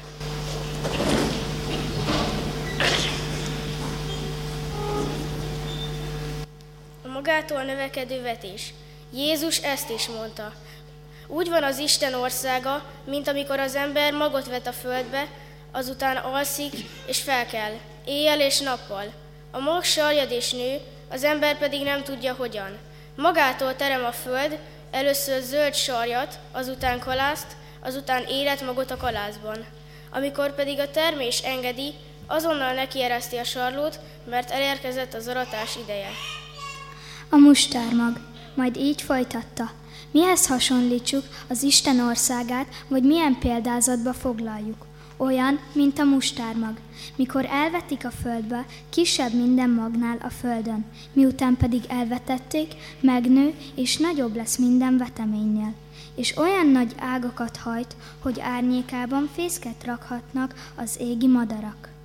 Magától 7.27 7.63
növekedő 7.63 8.23
vetés. 8.23 8.75
Jézus 9.13 9.59
ezt 9.59 9.91
is 9.91 10.07
mondta. 10.07 10.53
Úgy 11.27 11.49
van 11.49 11.63
az 11.63 11.79
Isten 11.79 12.15
országa, 12.15 12.85
mint 13.05 13.29
amikor 13.29 13.59
az 13.61 13.75
ember 13.75 14.13
magot 14.13 14.47
vet 14.47 14.67
a 14.67 14.73
földbe, 14.73 15.27
azután 15.73 16.17
alszik 16.17 16.73
és 17.07 17.23
felkel, 17.23 17.81
éjjel 18.05 18.41
és 18.41 18.61
nappal. 18.61 19.13
A 19.51 19.59
mag 19.59 19.85
sarjad 19.85 20.31
és 20.31 20.53
nő, 20.53 20.81
az 21.09 21.25
ember 21.25 21.59
pedig 21.59 21.83
nem 21.83 22.03
tudja 22.03 22.35
hogyan. 22.35 22.79
Magától 23.17 23.77
terem 23.77 24.05
a 24.05 24.13
föld, 24.13 24.59
először 24.91 25.43
zöld 25.43 25.75
sarjat, 25.75 26.39
azután 26.53 26.99
kalászt, 26.99 27.57
azután 27.81 28.25
élet 28.29 28.61
magot 28.61 28.91
a 28.91 28.97
kalászban. 28.97 29.67
Amikor 30.11 30.55
pedig 30.55 30.79
a 30.79 30.91
termés 30.91 31.41
engedi, 31.41 31.95
azonnal 32.27 32.73
nekiereszti 32.73 33.37
a 33.37 33.45
sarlót, 33.45 33.99
mert 34.25 34.51
elérkezett 34.51 35.15
az 35.15 35.29
aratás 35.29 35.77
ideje. 35.77 36.11
A 37.29 37.37
mustármag, 37.37 38.21
majd 38.55 38.77
így 38.77 39.03
folytatta. 39.03 39.71
Mihez 40.11 40.47
hasonlítsuk 40.47 41.23
az 41.49 41.63
Isten 41.63 42.01
országát, 42.01 42.67
vagy 42.89 43.03
milyen 43.03 43.39
példázatba 43.39 44.13
foglaljuk? 44.13 44.87
Olyan, 45.17 45.59
mint 45.73 45.99
a 45.99 46.05
mustármag, 46.05 46.79
mikor 47.17 47.45
elvetik 47.45 48.05
a 48.05 48.11
földbe, 48.11 48.67
kisebb 48.89 49.33
minden 49.33 49.71
magnál 49.71 50.19
a 50.23 50.29
földön, 50.29 50.85
miután 51.13 51.57
pedig 51.57 51.85
elvetették, 51.89 52.75
megnő, 53.01 53.55
és 53.75 53.97
nagyobb 53.97 54.37
lesz 54.37 54.57
minden 54.57 54.97
veteménynél. 54.97 55.73
És 56.15 56.37
olyan 56.37 56.67
nagy 56.67 56.95
ágakat 56.99 57.57
hajt, 57.57 57.97
hogy 58.19 58.41
árnyékában 58.41 59.31
fészket 59.35 59.85
rakhatnak 59.85 60.55
az 60.75 60.97
égi 61.01 61.27
madarak. 61.27 61.96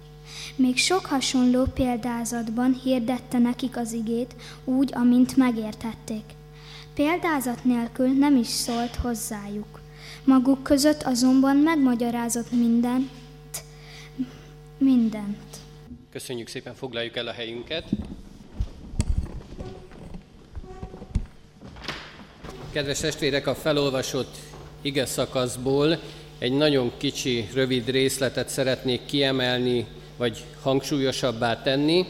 Még 0.56 0.78
sok 0.78 1.06
hasonló 1.06 1.64
példázatban 1.64 2.80
hirdette 2.84 3.38
nekik 3.38 3.78
az 3.78 3.92
igét, 3.92 4.36
úgy, 4.64 4.90
amint 4.94 5.36
megértették. 5.36 6.24
Példázat 6.94 7.64
nélkül 7.64 8.08
nem 8.08 8.36
is 8.38 8.48
szólt 8.48 8.96
hozzájuk. 8.96 9.82
Maguk 10.24 10.64
között 10.64 11.04
azonban 11.04 11.58
megmagyarázott 11.58 12.52
mindent, 12.52 13.10
mindent. 14.78 15.58
Köszönjük 16.12 16.48
szépen, 16.48 16.76
foglaljuk 16.76 17.16
el 17.16 17.28
a 17.28 17.32
helyünket. 17.32 17.90
Kedves 22.72 23.00
testvérek, 23.00 23.48
a 23.48 23.56
felolvasott 23.56 24.38
ige 24.82 25.06
szakaszból 25.06 26.00
egy 26.38 26.52
nagyon 26.54 26.92
kicsi, 26.98 27.48
rövid 27.54 27.90
részletet 27.90 28.50
szeretnék 28.50 29.06
kiemelni, 29.06 29.86
vagy 30.18 30.44
hangsúlyosabbá 30.62 31.62
tenni. 31.62 32.06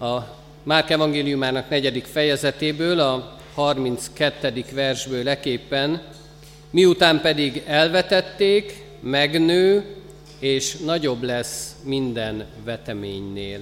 A 0.00 0.18
Márk 0.62 0.90
evangéliumának 0.90 1.68
negyedik 1.68 2.04
fejezetéből, 2.04 3.00
a 3.00 3.36
32. 3.54 4.64
versből 4.72 5.22
leképpen 5.22 6.02
miután 6.72 7.20
pedig 7.20 7.62
elvetették, 7.66 8.84
megnő, 9.00 9.84
és 10.38 10.76
nagyobb 10.76 11.22
lesz 11.22 11.76
minden 11.84 12.46
veteménynél. 12.64 13.60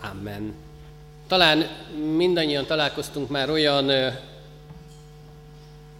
Amen. 0.00 0.54
Talán 1.26 1.66
mindannyian 2.16 2.66
találkoztunk 2.66 3.28
már 3.28 3.50
olyan 3.50 4.12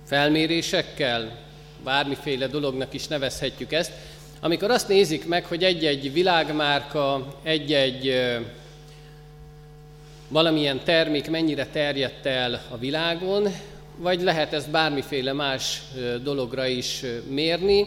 felmérésekkel, 0.05 1.39
bármiféle 1.85 2.47
dolognak 2.47 2.95
is 2.95 3.07
nevezhetjük 3.07 3.73
ezt, 3.73 3.93
amikor 4.41 4.71
azt 4.71 4.89
nézik 4.89 5.27
meg, 5.27 5.45
hogy 5.45 5.65
egy-egy 5.65 6.13
világmárka, 6.13 7.35
egy-egy 7.43 8.15
valamilyen 10.29 10.81
termék 10.85 11.31
mennyire 11.31 11.67
terjedt 11.67 12.27
el 12.27 12.63
a 12.69 12.77
világon, 12.77 13.49
vagy 13.97 14.23
lehet 14.23 14.53
ezt 14.53 14.71
bármiféle 14.71 15.33
más 15.33 15.83
dologra 16.23 16.67
is 16.67 17.05
mérni, 17.29 17.87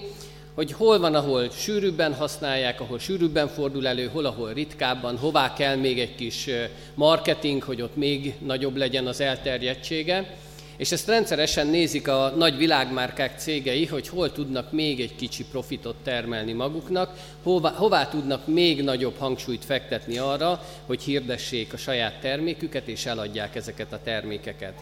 hogy 0.54 0.72
hol 0.72 1.00
van, 1.00 1.16
ahol 1.16 1.50
sűrűbben 1.50 2.14
használják, 2.14 2.82
ahol 2.82 3.00
sűrűbben 3.00 3.48
fordul 3.48 3.88
elő, 3.88 4.08
hol, 4.08 4.26
ahol 4.26 4.54
ritkábban, 4.54 5.18
hová 5.18 5.54
kell 5.54 5.76
még 5.76 6.00
egy 6.00 6.16
kis 6.16 6.50
marketing, 6.94 7.64
hogy 7.64 7.82
ott 7.82 7.96
még 7.96 8.34
nagyobb 8.40 8.76
legyen 8.76 9.08
az 9.08 9.22
elterjedtsége. 9.22 10.36
És 10.82 10.92
ezt 10.92 11.08
rendszeresen 11.08 11.68
nézik 11.68 12.08
a 12.08 12.34
nagy 12.38 12.58
világmárkák 12.58 13.40
cégei, 13.40 13.86
hogy 13.86 14.08
hol 14.08 14.32
tudnak 14.32 14.72
még 14.72 15.00
egy 15.00 15.16
kicsi 15.16 15.46
profitot 15.46 15.96
termelni 16.04 16.54
maguknak, 16.54 17.14
hová, 17.44 17.70
hová 17.70 18.08
tudnak 18.08 18.48
még 18.48 18.84
nagyobb 18.84 19.18
hangsúlyt 19.18 19.66
fektetni 19.66 20.18
arra, 20.18 20.62
hogy 20.86 21.02
hirdessék 21.02 21.74
a 21.74 21.78
saját 21.78 22.20
terméküket 22.20 22.88
és 22.88 23.06
eladják 23.06 23.56
ezeket 23.56 23.94
a 23.94 24.00
termékeket. 24.04 24.74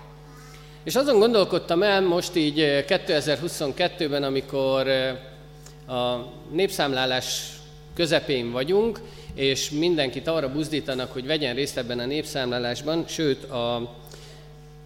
És 0.84 0.96
azon 0.96 1.20
gondolkodtam 1.20 1.84
el 1.84 2.02
most 2.02 2.36
így 2.36 2.84
2022-ben, 2.88 4.24
amikor 4.24 4.88
a 5.88 6.16
népszámlálás 6.52 7.50
közepén 7.94 8.52
vagyunk, 8.52 9.00
és 9.34 9.70
mindenkit 9.70 10.28
arra 10.28 10.52
buzdítanak, 10.52 11.12
hogy 11.12 11.26
vegyen 11.26 11.56
részt 11.56 11.78
ebben 11.78 12.00
a 12.00 12.06
népszámlálásban, 12.06 13.04
sőt 13.08 13.44
a 13.44 13.98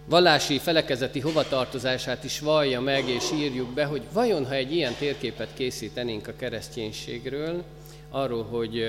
vallási 0.06 0.58
felekezeti 0.58 1.20
hovatartozását 1.20 2.24
is 2.24 2.40
vallja 2.40 2.80
meg, 2.80 3.08
és 3.08 3.24
írjuk 3.34 3.68
be, 3.68 3.84
hogy 3.84 4.02
vajon, 4.12 4.46
ha 4.46 4.54
egy 4.54 4.72
ilyen 4.72 4.94
térképet 4.98 5.48
készítenénk 5.54 6.28
a 6.28 6.36
kereszténységről, 6.36 7.62
arról, 8.10 8.44
hogy 8.44 8.84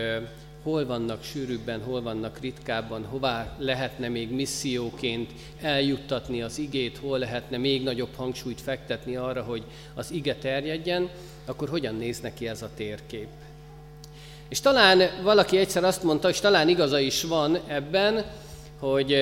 hol 0.64 0.86
vannak 0.86 1.24
sűrűbben, 1.24 1.82
hol 1.82 2.02
vannak 2.02 2.40
ritkábban, 2.40 3.06
hová 3.06 3.56
lehetne 3.60 4.08
még 4.08 4.32
misszióként 4.32 5.32
eljuttatni 5.62 6.42
az 6.42 6.58
igét, 6.58 6.98
hol 6.98 7.20
lehetne 7.20 7.58
még 7.58 7.84
nagyobb 7.84 8.16
hangsúlyt 8.16 8.62
fektetni 8.62 9.16
arra, 9.16 9.44
hogy 9.44 9.64
az 9.94 10.12
ige 10.12 10.36
terjedjen, 10.36 11.10
akkor 11.46 11.70
hogyan 11.70 11.96
néz 11.96 12.20
neki 12.20 12.48
ez 12.48 12.62
a 12.62 12.70
térkép? 12.76 13.28
És 14.50 14.60
talán 14.60 15.02
valaki 15.24 15.58
egyszer 15.58 15.84
azt 15.84 16.04
mondta, 16.04 16.30
és 16.30 16.40
talán 16.40 16.70
igaza 16.70 17.00
is 17.00 17.24
van 17.24 17.60
ebben, 17.68 18.26
hogy 18.80 19.16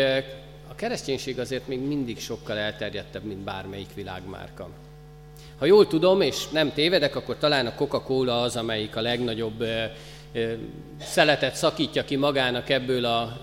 kereszténység 0.83 1.39
azért 1.39 1.67
még 1.67 1.79
mindig 1.79 2.19
sokkal 2.19 2.57
elterjedtebb, 2.57 3.23
mint 3.23 3.39
bármelyik 3.39 3.93
világmárka. 3.95 4.69
Ha 5.59 5.65
jól 5.65 5.87
tudom, 5.87 6.21
és 6.21 6.49
nem 6.49 6.73
tévedek, 6.73 7.15
akkor 7.15 7.37
talán 7.37 7.65
a 7.65 7.75
Coca-Cola 7.75 8.41
az, 8.41 8.55
amelyik 8.55 8.95
a 8.95 9.01
legnagyobb 9.01 9.61
eh, 9.61 9.91
szeletet 11.01 11.55
szakítja 11.55 12.03
ki 12.05 12.15
magának 12.15 12.69
ebből 12.69 13.05
a 13.05 13.37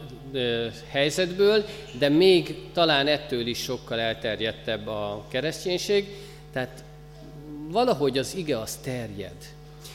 helyzetből, 0.89 1.65
de 1.99 2.09
még 2.09 2.69
talán 2.73 3.07
ettől 3.07 3.47
is 3.47 3.59
sokkal 3.59 4.01
elterjedtebb 4.01 4.87
a 4.87 5.25
kereszténység, 5.29 6.09
tehát 6.53 6.85
valahogy 7.69 8.19
az 8.19 8.35
ige 8.37 8.59
az 8.59 8.77
terjed. 8.77 9.37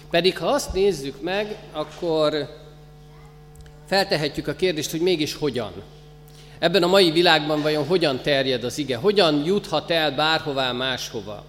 Pedig 0.10 0.38
ha 0.38 0.48
azt 0.48 0.74
nézzük 0.74 1.22
meg, 1.22 1.56
akkor 1.72 2.50
feltehetjük 3.86 4.48
a 4.48 4.56
kérdést, 4.56 4.92
hogy 4.92 5.02
mégis 5.02 5.34
hogyan. 5.34 5.74
Ebben 6.60 6.84
a 6.84 6.88
mai 6.88 7.12
világban 7.12 7.62
vajon 7.62 7.86
hogyan 7.86 8.22
terjed 8.22 8.64
az 8.64 8.78
ige, 8.78 8.96
hogyan 8.96 9.44
juthat 9.46 9.92
el 9.92 10.12
bárhová 10.12 10.72
máshova. 10.72 11.44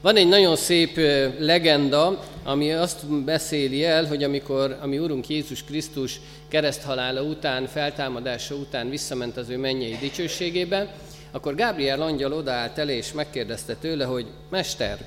Van 0.00 0.16
egy 0.16 0.28
nagyon 0.28 0.56
szép 0.56 0.96
legenda, 1.38 2.22
ami 2.44 2.72
azt 2.72 3.06
beszéli 3.24 3.84
el, 3.84 4.06
hogy 4.06 4.22
amikor 4.22 4.78
a 4.80 4.86
mi 4.86 4.98
Urunk 4.98 5.28
Jézus 5.28 5.64
Krisztus 5.64 6.20
kereszthalála 6.48 7.22
után, 7.22 7.66
feltámadása 7.66 8.54
után 8.54 8.90
visszament 8.90 9.36
az 9.36 9.48
ő 9.48 9.56
mennyei 9.56 9.96
dicsőségébe, 10.00 10.94
akkor 11.30 11.54
Gábriel 11.54 12.02
angyal 12.02 12.32
odaállt 12.32 12.78
elé, 12.78 12.96
és 12.96 13.12
megkérdezte 13.12 13.74
tőle, 13.74 14.04
hogy 14.04 14.26
Mester, 14.50 14.98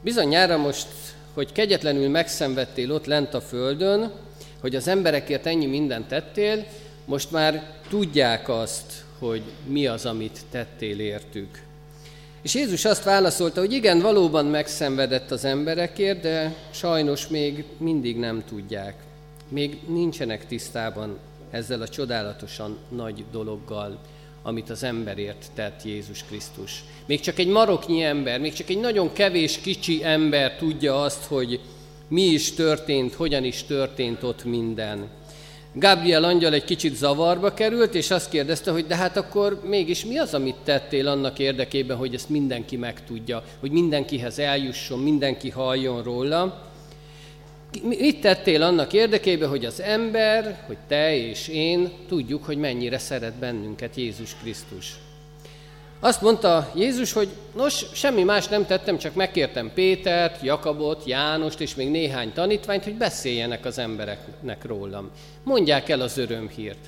bizonyára 0.00 0.56
most, 0.56 0.86
hogy 1.34 1.52
kegyetlenül 1.52 2.08
megszenvedtél 2.08 2.92
ott 2.92 3.06
lent 3.06 3.34
a 3.34 3.40
földön, 3.40 4.12
hogy 4.60 4.76
az 4.76 4.88
emberekért 4.88 5.46
ennyi 5.46 5.66
mindent 5.66 6.08
tettél, 6.08 6.64
most 7.04 7.30
már 7.30 7.72
tudják 7.88 8.48
azt, 8.48 9.04
hogy 9.18 9.42
mi 9.66 9.86
az, 9.86 10.06
amit 10.06 10.40
tettél 10.50 11.00
értük. 11.00 11.62
És 12.42 12.54
Jézus 12.54 12.84
azt 12.84 13.04
válaszolta, 13.04 13.60
hogy 13.60 13.72
igen, 13.72 14.00
valóban 14.00 14.46
megszenvedett 14.46 15.30
az 15.30 15.44
emberekért, 15.44 16.20
de 16.20 16.54
sajnos 16.70 17.28
még 17.28 17.64
mindig 17.78 18.16
nem 18.16 18.44
tudják. 18.48 18.94
Még 19.48 19.78
nincsenek 19.88 20.46
tisztában 20.46 21.18
ezzel 21.50 21.82
a 21.82 21.88
csodálatosan 21.88 22.78
nagy 22.88 23.24
dologgal, 23.32 23.98
amit 24.42 24.70
az 24.70 24.82
emberért 24.82 25.46
tett 25.54 25.84
Jézus 25.84 26.24
Krisztus. 26.24 26.84
Még 27.06 27.20
csak 27.20 27.38
egy 27.38 27.48
maroknyi 27.48 28.02
ember, 28.02 28.40
még 28.40 28.52
csak 28.52 28.68
egy 28.68 28.80
nagyon 28.80 29.12
kevés 29.12 29.58
kicsi 29.58 30.04
ember 30.04 30.56
tudja 30.56 31.02
azt, 31.02 31.24
hogy 31.24 31.60
mi 32.08 32.22
is 32.22 32.52
történt, 32.52 33.14
hogyan 33.14 33.44
is 33.44 33.62
történt 33.62 34.22
ott 34.22 34.44
minden. 34.44 35.08
Gabriel 35.76 36.24
angyal 36.24 36.52
egy 36.52 36.64
kicsit 36.64 36.96
zavarba 36.96 37.54
került, 37.54 37.94
és 37.94 38.10
azt 38.10 38.28
kérdezte, 38.28 38.70
hogy 38.70 38.86
de 38.86 38.96
hát 38.96 39.16
akkor 39.16 39.60
mégis 39.64 40.04
mi 40.04 40.18
az, 40.18 40.34
amit 40.34 40.56
tettél 40.64 41.08
annak 41.08 41.38
érdekében, 41.38 41.96
hogy 41.96 42.14
ezt 42.14 42.28
mindenki 42.28 42.76
megtudja, 42.76 43.42
hogy 43.60 43.70
mindenkihez 43.70 44.38
eljusson, 44.38 44.98
mindenki 44.98 45.50
halljon 45.50 46.02
róla. 46.02 46.70
Mit 47.82 48.20
tettél 48.20 48.62
annak 48.62 48.92
érdekében, 48.92 49.48
hogy 49.48 49.64
az 49.64 49.80
ember, 49.80 50.64
hogy 50.66 50.78
te 50.88 51.16
és 51.16 51.48
én 51.48 51.92
tudjuk, 52.08 52.44
hogy 52.44 52.56
mennyire 52.56 52.98
szeret 52.98 53.34
bennünket 53.34 53.96
Jézus 53.96 54.36
Krisztus? 54.42 54.94
Azt 56.04 56.20
mondta 56.20 56.70
Jézus, 56.74 57.12
hogy 57.12 57.28
nos, 57.56 57.84
semmi 57.92 58.22
más 58.22 58.48
nem 58.48 58.66
tettem, 58.66 58.98
csak 58.98 59.14
megkértem 59.14 59.70
Pétert, 59.74 60.42
Jakabot, 60.42 61.04
Jánost 61.06 61.60
és 61.60 61.74
még 61.74 61.90
néhány 61.90 62.32
tanítványt, 62.32 62.84
hogy 62.84 62.94
beszéljenek 62.94 63.64
az 63.64 63.78
embereknek 63.78 64.64
rólam. 64.64 65.10
Mondják 65.42 65.88
el 65.88 66.00
az 66.00 66.18
örömhírt. 66.18 66.78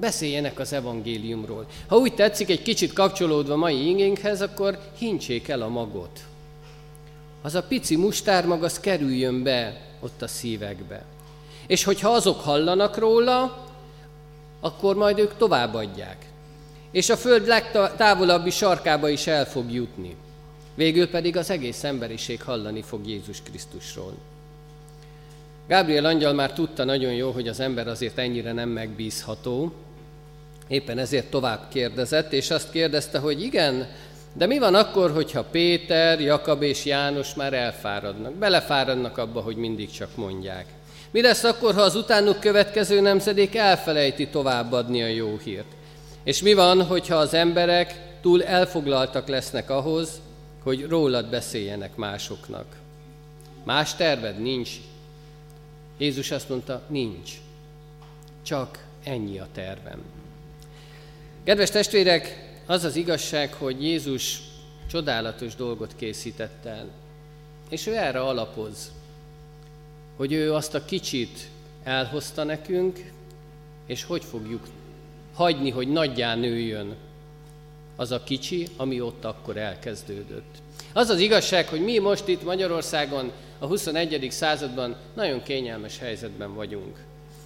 Beszéljenek 0.00 0.58
az 0.58 0.72
evangéliumról. 0.72 1.66
Ha 1.86 1.96
úgy 1.96 2.14
tetszik, 2.14 2.50
egy 2.50 2.62
kicsit 2.62 2.92
kapcsolódva 2.92 3.56
mai 3.56 3.86
ingénkhez, 3.86 4.40
akkor 4.40 4.78
hincsék 4.98 5.48
el 5.48 5.62
a 5.62 5.68
magot. 5.68 6.20
Az 7.42 7.54
a 7.54 7.62
pici 7.62 7.96
mustármag, 7.96 8.62
az 8.62 8.80
kerüljön 8.80 9.42
be 9.42 9.80
ott 10.00 10.22
a 10.22 10.28
szívekbe. 10.28 11.04
És 11.66 11.84
hogyha 11.84 12.10
azok 12.10 12.40
hallanak 12.40 12.96
róla, 12.96 13.66
akkor 14.60 14.96
majd 14.96 15.18
ők 15.18 15.36
továbbadják 15.36 16.27
és 16.90 17.10
a 17.10 17.16
föld 17.16 17.46
legtávolabbi 17.46 18.50
sarkába 18.50 19.08
is 19.08 19.26
el 19.26 19.46
fog 19.46 19.72
jutni. 19.72 20.16
Végül 20.74 21.08
pedig 21.10 21.36
az 21.36 21.50
egész 21.50 21.84
emberiség 21.84 22.42
hallani 22.42 22.82
fog 22.82 23.06
Jézus 23.06 23.42
Krisztusról. 23.42 24.14
Gabriel 25.68 26.04
angyal 26.04 26.32
már 26.32 26.52
tudta 26.52 26.84
nagyon 26.84 27.12
jó, 27.12 27.30
hogy 27.30 27.48
az 27.48 27.60
ember 27.60 27.88
azért 27.88 28.18
ennyire 28.18 28.52
nem 28.52 28.68
megbízható, 28.68 29.72
éppen 30.68 30.98
ezért 30.98 31.30
tovább 31.30 31.68
kérdezett, 31.68 32.32
és 32.32 32.50
azt 32.50 32.70
kérdezte, 32.70 33.18
hogy 33.18 33.42
igen, 33.42 33.88
de 34.32 34.46
mi 34.46 34.58
van 34.58 34.74
akkor, 34.74 35.10
hogyha 35.10 35.44
Péter, 35.44 36.20
Jakab 36.20 36.62
és 36.62 36.84
János 36.84 37.34
már 37.34 37.52
elfáradnak, 37.52 38.34
belefáradnak 38.34 39.18
abba, 39.18 39.40
hogy 39.40 39.56
mindig 39.56 39.90
csak 39.90 40.16
mondják? 40.16 40.66
Mi 41.10 41.22
lesz 41.22 41.44
akkor, 41.44 41.74
ha 41.74 41.80
az 41.80 41.94
utánuk 41.94 42.40
következő 42.40 43.00
nemzedék 43.00 43.56
elfelejti 43.56 44.28
továbbadni 44.28 45.02
a 45.02 45.06
jó 45.06 45.38
hírt? 45.44 45.76
És 46.28 46.42
mi 46.42 46.54
van, 46.54 46.84
hogyha 46.84 47.14
az 47.14 47.34
emberek 47.34 48.00
túl 48.20 48.44
elfoglaltak 48.44 49.28
lesznek 49.28 49.70
ahhoz, 49.70 50.20
hogy 50.62 50.86
rólad 50.86 51.30
beszéljenek 51.30 51.96
másoknak? 51.96 52.76
Más 53.64 53.94
terved 53.94 54.40
nincs. 54.40 54.70
Jézus 55.98 56.30
azt 56.30 56.48
mondta, 56.48 56.82
nincs. 56.88 57.32
Csak 58.42 58.84
ennyi 59.04 59.38
a 59.38 59.46
tervem. 59.52 60.02
Kedves 61.44 61.70
testvérek, 61.70 62.50
az 62.66 62.84
az 62.84 62.96
igazság, 62.96 63.52
hogy 63.52 63.82
Jézus 63.82 64.40
csodálatos 64.90 65.54
dolgot 65.54 65.92
készített 65.96 66.64
el. 66.64 66.86
És 67.68 67.86
ő 67.86 67.96
erre 67.96 68.20
alapoz, 68.20 68.92
hogy 70.16 70.32
ő 70.32 70.54
azt 70.54 70.74
a 70.74 70.84
kicsit 70.84 71.48
elhozta 71.82 72.44
nekünk, 72.44 73.12
és 73.86 74.04
hogy 74.04 74.24
fogjuk 74.24 74.66
hagyni, 75.38 75.70
hogy 75.70 75.88
nagyjá 75.88 76.34
nőjön 76.34 76.96
az 77.96 78.10
a 78.10 78.22
kicsi, 78.24 78.66
ami 78.76 79.00
ott 79.00 79.24
akkor 79.24 79.56
elkezdődött. 79.56 80.54
Az 80.92 81.08
az 81.08 81.18
igazság, 81.18 81.68
hogy 81.68 81.80
mi 81.80 81.98
most 81.98 82.28
itt 82.28 82.44
Magyarországon 82.44 83.32
a 83.58 83.66
21. 83.66 84.26
században 84.30 84.96
nagyon 85.14 85.42
kényelmes 85.42 85.98
helyzetben 85.98 86.54
vagyunk. 86.54 86.96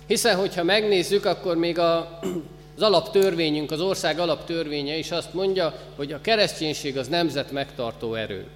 Hiszen, 0.06 0.36
hogyha 0.36 0.62
megnézzük, 0.62 1.24
akkor 1.24 1.56
még 1.56 1.78
a, 1.78 2.18
az 2.76 2.82
alaptörvényünk, 2.82 3.70
az 3.70 3.80
ország 3.80 4.18
alaptörvénye 4.18 4.96
is 4.96 5.10
azt 5.10 5.34
mondja, 5.34 5.74
hogy 5.96 6.12
a 6.12 6.20
kereszténység 6.20 6.98
az 6.98 7.08
nemzet 7.08 7.50
megtartó 7.50 8.14
erő. 8.14 8.46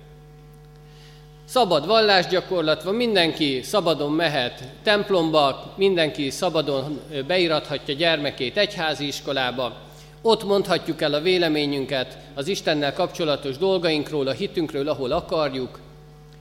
Szabad 1.48 1.86
vallásgyakorlat 1.86 2.82
van, 2.82 2.94
mindenki 2.94 3.62
szabadon 3.62 4.12
mehet 4.12 4.62
templomba, 4.82 5.72
mindenki 5.76 6.30
szabadon 6.30 7.00
beirathatja 7.26 7.94
gyermekét 7.94 8.56
egyházi 8.56 9.06
iskolába, 9.06 9.76
ott 10.22 10.44
mondhatjuk 10.44 11.00
el 11.00 11.14
a 11.14 11.20
véleményünket 11.20 12.18
az 12.34 12.48
Istennel 12.48 12.92
kapcsolatos 12.92 13.58
dolgainkról, 13.58 14.26
a 14.26 14.32
hitünkről, 14.32 14.88
ahol 14.88 15.12
akarjuk, 15.12 15.78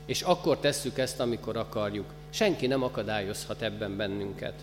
és 0.05 0.21
akkor 0.21 0.57
tesszük 0.57 0.97
ezt, 0.97 1.19
amikor 1.19 1.57
akarjuk. 1.57 2.05
Senki 2.29 2.67
nem 2.67 2.83
akadályozhat 2.83 3.61
ebben 3.61 3.97
bennünket. 3.97 4.53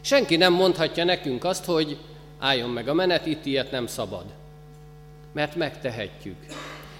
Senki 0.00 0.36
nem 0.36 0.52
mondhatja 0.52 1.04
nekünk 1.04 1.44
azt, 1.44 1.64
hogy 1.64 1.98
álljon 2.38 2.70
meg 2.70 2.88
a 2.88 2.94
menet, 2.94 3.26
itt 3.26 3.44
ilyet 3.44 3.70
nem 3.70 3.86
szabad. 3.86 4.24
Mert 5.32 5.56
megtehetjük. 5.56 6.36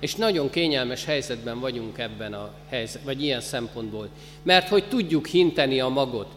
És 0.00 0.14
nagyon 0.14 0.50
kényelmes 0.50 1.04
helyzetben 1.04 1.60
vagyunk 1.60 1.98
ebben 1.98 2.32
a 2.32 2.50
helyzet, 2.68 3.02
vagy 3.02 3.22
ilyen 3.22 3.40
szempontból. 3.40 4.08
Mert 4.42 4.68
hogy 4.68 4.88
tudjuk 4.88 5.26
hinteni 5.26 5.80
a 5.80 5.88
magot. 5.88 6.28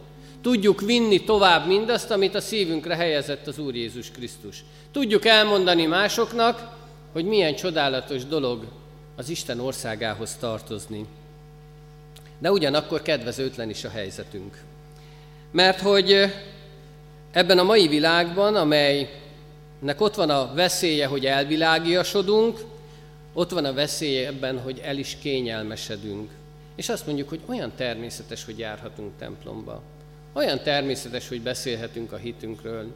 Tudjuk 0.41 0.81
vinni 0.81 1.23
tovább 1.23 1.67
mindazt, 1.67 2.11
amit 2.11 2.35
a 2.35 2.41
szívünkre 2.41 2.95
helyezett 2.95 3.47
az 3.47 3.59
Úr 3.59 3.75
Jézus 3.75 4.11
Krisztus. 4.11 4.63
Tudjuk 4.91 5.25
elmondani 5.25 5.85
másoknak, 5.85 6.77
hogy 7.11 7.25
milyen 7.25 7.55
csodálatos 7.55 8.25
dolog 8.25 8.63
az 9.15 9.29
Isten 9.29 9.59
országához 9.59 10.35
tartozni. 10.35 11.05
De 12.39 12.51
ugyanakkor 12.51 13.01
kedvezőtlen 13.01 13.69
is 13.69 13.83
a 13.83 13.89
helyzetünk. 13.89 14.57
Mert 15.51 15.79
hogy 15.79 16.33
ebben 17.31 17.57
a 17.57 17.63
mai 17.63 17.87
világban, 17.87 18.55
amelynek 18.55 19.95
ott 19.97 20.15
van 20.15 20.29
a 20.29 20.53
veszélye, 20.53 21.05
hogy 21.07 21.25
elvilágiasodunk, 21.25 22.59
ott 23.33 23.51
van 23.51 23.65
a 23.65 23.73
veszély 23.73 24.25
ebben, 24.25 24.59
hogy 24.59 24.79
el 24.83 24.97
is 24.97 25.17
kényelmesedünk. 25.21 26.29
És 26.75 26.89
azt 26.89 27.05
mondjuk, 27.05 27.29
hogy 27.29 27.39
olyan 27.45 27.71
természetes, 27.75 28.45
hogy 28.45 28.59
járhatunk 28.59 29.11
templomba. 29.19 29.81
Olyan 30.33 30.63
természetes, 30.63 31.27
hogy 31.27 31.41
beszélhetünk 31.41 32.11
a 32.11 32.17
hitünkről. 32.17 32.93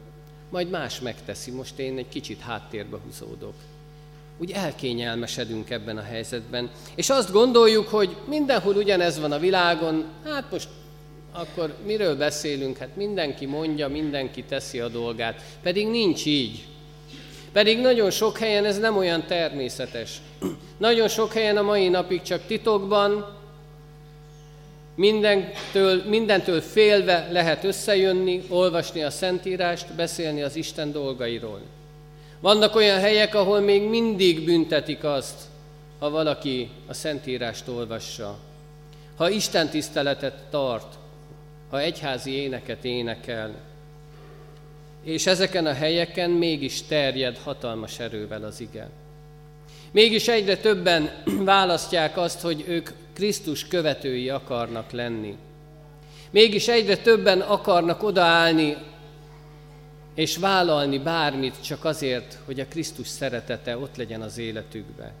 Majd 0.50 0.70
más 0.70 1.00
megteszi, 1.00 1.50
most 1.50 1.78
én 1.78 1.98
egy 1.98 2.08
kicsit 2.08 2.40
háttérbe 2.40 2.96
húzódok. 3.04 3.54
Úgy 4.38 4.50
elkényelmesedünk 4.50 5.70
ebben 5.70 5.96
a 5.96 6.02
helyzetben. 6.02 6.70
És 6.94 7.10
azt 7.10 7.32
gondoljuk, 7.32 7.88
hogy 7.88 8.16
mindenhol 8.28 8.76
ugyanez 8.76 9.20
van 9.20 9.32
a 9.32 9.38
világon, 9.38 10.04
hát 10.24 10.50
most 10.50 10.68
akkor 11.32 11.76
miről 11.84 12.16
beszélünk? 12.16 12.76
Hát 12.76 12.96
mindenki 12.96 13.46
mondja, 13.46 13.88
mindenki 13.88 14.42
teszi 14.42 14.80
a 14.80 14.88
dolgát. 14.88 15.42
Pedig 15.62 15.86
nincs 15.86 16.26
így. 16.26 16.66
Pedig 17.56 17.80
nagyon 17.80 18.10
sok 18.10 18.38
helyen 18.38 18.64
ez 18.64 18.78
nem 18.78 18.96
olyan 18.96 19.26
természetes. 19.26 20.20
Nagyon 20.76 21.08
sok 21.08 21.32
helyen 21.32 21.56
a 21.56 21.62
mai 21.62 21.88
napig 21.88 22.22
csak 22.22 22.46
titokban, 22.46 23.36
mindentől, 24.94 26.02
mindentől 26.06 26.60
félve 26.60 27.28
lehet 27.30 27.64
összejönni, 27.64 28.42
olvasni 28.48 29.02
a 29.02 29.10
Szentírást, 29.10 29.94
beszélni 29.94 30.42
az 30.42 30.56
Isten 30.56 30.92
dolgairól. 30.92 31.60
Vannak 32.40 32.74
olyan 32.74 32.98
helyek, 32.98 33.34
ahol 33.34 33.60
még 33.60 33.88
mindig 33.88 34.44
büntetik 34.44 35.04
azt, 35.04 35.40
ha 35.98 36.10
valaki 36.10 36.70
a 36.86 36.94
Szentírást 36.94 37.68
olvassa. 37.68 38.38
Ha 39.16 39.30
Isten 39.30 39.68
tiszteletet 39.68 40.42
tart, 40.50 40.94
ha 41.70 41.80
egyházi 41.80 42.30
éneket 42.30 42.84
énekel. 42.84 43.54
És 45.06 45.26
ezeken 45.26 45.66
a 45.66 45.72
helyeken 45.72 46.30
mégis 46.30 46.82
terjed 46.82 47.38
hatalmas 47.38 47.98
erővel 47.98 48.44
az 48.44 48.60
ige. 48.60 48.88
Mégis 49.90 50.28
egyre 50.28 50.56
többen 50.56 51.10
választják 51.44 52.16
azt, 52.16 52.40
hogy 52.40 52.64
ők 52.66 52.90
Krisztus 53.12 53.68
követői 53.68 54.28
akarnak 54.28 54.90
lenni. 54.90 55.36
Mégis 56.30 56.68
egyre 56.68 56.96
többen 56.96 57.40
akarnak 57.40 58.02
odaállni 58.02 58.76
és 60.14 60.36
vállalni 60.36 60.98
bármit 60.98 61.62
csak 61.62 61.84
azért, 61.84 62.38
hogy 62.44 62.60
a 62.60 62.66
Krisztus 62.68 63.08
szeretete 63.08 63.78
ott 63.78 63.96
legyen 63.96 64.22
az 64.22 64.38
életükbe. 64.38 65.12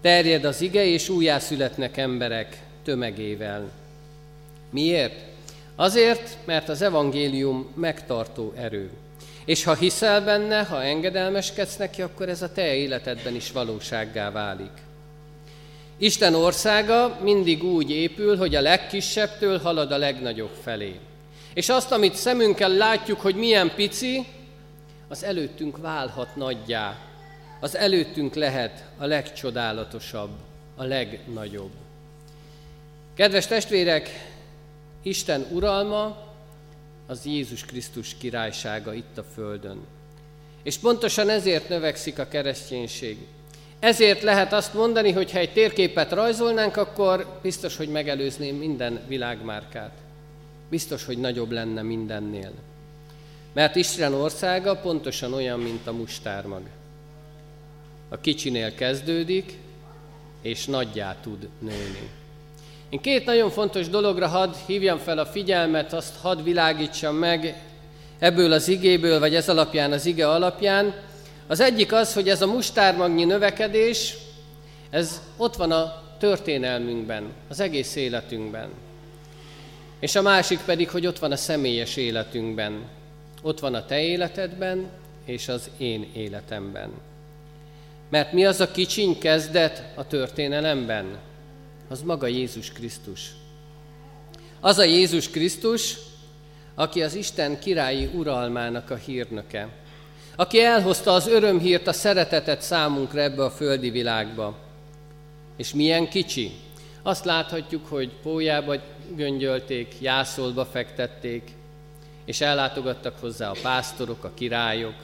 Terjed 0.00 0.44
az 0.44 0.60
ige, 0.60 0.84
és 0.84 1.08
újjászületnek 1.08 1.96
emberek 1.96 2.62
tömegével. 2.84 3.70
Miért? 4.70 5.31
Azért, 5.76 6.36
mert 6.44 6.68
az 6.68 6.82
evangélium 6.82 7.72
megtartó 7.74 8.52
erő. 8.56 8.90
És 9.44 9.64
ha 9.64 9.74
hiszel 9.74 10.24
benne, 10.24 10.62
ha 10.62 10.82
engedelmeskedsz 10.82 11.76
neki, 11.76 12.02
akkor 12.02 12.28
ez 12.28 12.42
a 12.42 12.52
te 12.52 12.74
életedben 12.74 13.34
is 13.34 13.52
valósággá 13.52 14.30
válik. 14.30 14.72
Isten 15.96 16.34
országa 16.34 17.18
mindig 17.22 17.64
úgy 17.64 17.90
épül, 17.90 18.36
hogy 18.36 18.54
a 18.54 18.60
legkisebbtől 18.60 19.58
halad 19.58 19.92
a 19.92 19.96
legnagyobb 19.96 20.56
felé. 20.62 20.98
És 21.54 21.68
azt, 21.68 21.92
amit 21.92 22.14
szemünkkel 22.14 22.70
látjuk, 22.70 23.20
hogy 23.20 23.34
milyen 23.34 23.74
pici, 23.74 24.26
az 25.08 25.24
előttünk 25.24 25.76
válhat 25.76 26.36
nagyjá. 26.36 26.98
Az 27.60 27.76
előttünk 27.76 28.34
lehet 28.34 28.84
a 28.98 29.04
legcsodálatosabb, 29.04 30.30
a 30.76 30.84
legnagyobb. 30.84 31.70
Kedves 33.14 33.46
testvérek, 33.46 34.31
Isten 35.02 35.46
uralma 35.50 36.16
az 37.06 37.26
Jézus 37.26 37.64
Krisztus 37.64 38.16
királysága 38.18 38.94
itt 38.94 39.18
a 39.18 39.24
Földön. 39.34 39.80
És 40.62 40.78
pontosan 40.78 41.28
ezért 41.28 41.68
növekszik 41.68 42.18
a 42.18 42.28
kereszténység. 42.28 43.18
Ezért 43.78 44.22
lehet 44.22 44.52
azt 44.52 44.74
mondani, 44.74 45.10
hogy 45.12 45.32
ha 45.32 45.38
egy 45.38 45.52
térképet 45.52 46.12
rajzolnánk, 46.12 46.76
akkor 46.76 47.38
biztos, 47.42 47.76
hogy 47.76 47.88
megelőzném 47.88 48.56
minden 48.56 49.00
világmárkát. 49.08 49.92
Biztos, 50.70 51.04
hogy 51.04 51.18
nagyobb 51.18 51.50
lenne 51.50 51.82
mindennél. 51.82 52.52
Mert 53.52 53.76
Isten 53.76 54.14
országa 54.14 54.76
pontosan 54.76 55.32
olyan, 55.32 55.60
mint 55.60 55.86
a 55.86 55.92
mustármag. 55.92 56.62
A 58.08 58.20
kicsinél 58.20 58.74
kezdődik, 58.74 59.58
és 60.42 60.66
nagyjá 60.66 61.16
tud 61.20 61.48
nőni. 61.58 62.10
Én 62.92 63.00
két 63.00 63.24
nagyon 63.24 63.50
fontos 63.50 63.88
dologra 63.88 64.28
hadd 64.28 64.54
hívjam 64.66 64.98
fel 64.98 65.18
a 65.18 65.26
figyelmet, 65.26 65.92
azt 65.92 66.16
hadd 66.20 66.42
világítsam 66.42 67.16
meg 67.16 67.62
ebből 68.18 68.52
az 68.52 68.68
igéből, 68.68 69.18
vagy 69.18 69.34
ez 69.34 69.48
alapján, 69.48 69.92
az 69.92 70.06
ige 70.06 70.28
alapján. 70.28 70.94
Az 71.46 71.60
egyik 71.60 71.92
az, 71.92 72.12
hogy 72.12 72.28
ez 72.28 72.42
a 72.42 72.46
mustármagnyi 72.46 73.24
növekedés, 73.24 74.16
ez 74.90 75.22
ott 75.36 75.56
van 75.56 75.72
a 75.72 76.02
történelmünkben, 76.18 77.32
az 77.48 77.60
egész 77.60 77.96
életünkben. 77.96 78.68
És 80.00 80.14
a 80.14 80.22
másik 80.22 80.60
pedig, 80.64 80.90
hogy 80.90 81.06
ott 81.06 81.18
van 81.18 81.32
a 81.32 81.36
személyes 81.36 81.96
életünkben. 81.96 82.82
Ott 83.42 83.60
van 83.60 83.74
a 83.74 83.86
te 83.86 84.00
életedben, 84.00 84.90
és 85.24 85.48
az 85.48 85.70
én 85.76 86.10
életemben. 86.14 86.90
Mert 88.08 88.32
mi 88.32 88.44
az 88.44 88.60
a 88.60 88.70
kicsiny 88.70 89.18
kezdet 89.18 89.84
a 89.94 90.06
történelemben? 90.06 91.30
Az 91.92 92.02
maga 92.02 92.26
Jézus 92.26 92.72
Krisztus. 92.72 93.30
Az 94.60 94.78
a 94.78 94.84
Jézus 94.84 95.30
Krisztus, 95.30 95.96
aki 96.74 97.02
az 97.02 97.14
Isten 97.14 97.58
királyi 97.58 98.10
uralmának 98.14 98.90
a 98.90 98.94
hírnöke, 98.94 99.68
aki 100.36 100.62
elhozta 100.62 101.12
az 101.12 101.26
örömhírt, 101.26 101.86
a 101.86 101.92
szeretetet 101.92 102.62
számunkra 102.62 103.20
ebbe 103.20 103.44
a 103.44 103.50
földi 103.50 103.90
világba. 103.90 104.58
És 105.56 105.74
milyen 105.74 106.08
kicsi. 106.08 106.50
Azt 107.02 107.24
láthatjuk, 107.24 107.86
hogy 107.86 108.10
pólyába 108.22 108.74
göngyölték, 109.16 109.94
jászolba 110.00 110.64
fektették, 110.64 111.50
és 112.24 112.40
ellátogattak 112.40 113.18
hozzá 113.20 113.50
a 113.50 113.56
pásztorok, 113.62 114.24
a 114.24 114.32
királyok, 114.34 114.96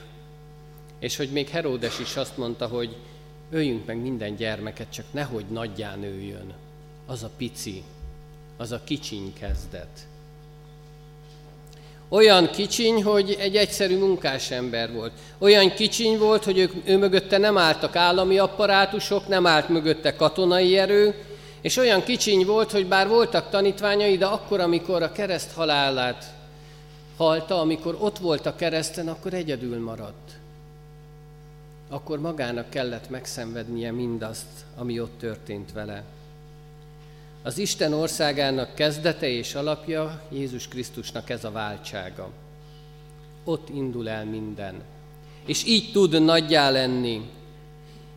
és 0.98 1.16
hogy 1.16 1.30
még 1.30 1.48
Heródes 1.48 1.98
is 1.98 2.16
azt 2.16 2.36
mondta, 2.36 2.66
hogy 2.66 2.96
öljünk 3.50 3.86
meg 3.86 3.96
minden 3.96 4.36
gyermeket, 4.36 4.92
csak 4.92 5.04
nehogy 5.10 5.44
nagyján 5.50 5.98
nőjön 5.98 6.66
az 7.08 7.22
a 7.22 7.30
pici, 7.36 7.82
az 8.56 8.72
a 8.72 8.80
kicsiny 8.84 9.32
kezdet. 9.40 10.06
Olyan 12.08 12.50
kicsiny, 12.50 13.02
hogy 13.02 13.36
egy 13.38 13.56
egyszerű 13.56 13.98
munkásember 13.98 14.92
volt. 14.92 15.12
Olyan 15.38 15.74
kicsiny 15.74 16.18
volt, 16.18 16.44
hogy 16.44 16.58
ők, 16.58 16.72
ő 16.84 16.96
mögötte 16.96 17.38
nem 17.38 17.58
álltak 17.58 17.96
állami 17.96 18.38
apparátusok, 18.38 19.28
nem 19.28 19.46
állt 19.46 19.68
mögötte 19.68 20.16
katonai 20.16 20.78
erő, 20.78 21.14
és 21.60 21.76
olyan 21.76 22.02
kicsiny 22.02 22.44
volt, 22.44 22.70
hogy 22.70 22.86
bár 22.86 23.08
voltak 23.08 23.50
tanítványai, 23.50 24.16
de 24.16 24.26
akkor, 24.26 24.60
amikor 24.60 25.02
a 25.02 25.12
kereszt 25.12 25.52
halálát 25.52 26.24
halta, 27.16 27.60
amikor 27.60 27.96
ott 28.00 28.18
volt 28.18 28.46
a 28.46 28.56
kereszten, 28.56 29.08
akkor 29.08 29.34
egyedül 29.34 29.80
maradt. 29.80 30.32
Akkor 31.88 32.20
magának 32.20 32.70
kellett 32.70 33.10
megszenvednie 33.10 33.92
mindazt, 33.92 34.64
ami 34.76 35.00
ott 35.00 35.18
történt 35.18 35.72
vele. 35.72 36.04
Az 37.42 37.58
Isten 37.58 37.92
országának 37.92 38.74
kezdete 38.74 39.28
és 39.28 39.54
alapja 39.54 40.22
Jézus 40.32 40.68
Krisztusnak 40.68 41.30
ez 41.30 41.44
a 41.44 41.50
váltsága. 41.50 42.30
Ott 43.44 43.68
indul 43.68 44.08
el 44.08 44.24
minden. 44.24 44.74
És 45.46 45.64
így 45.66 45.92
tud 45.92 46.22
nagyjá 46.22 46.70
lenni. 46.70 47.20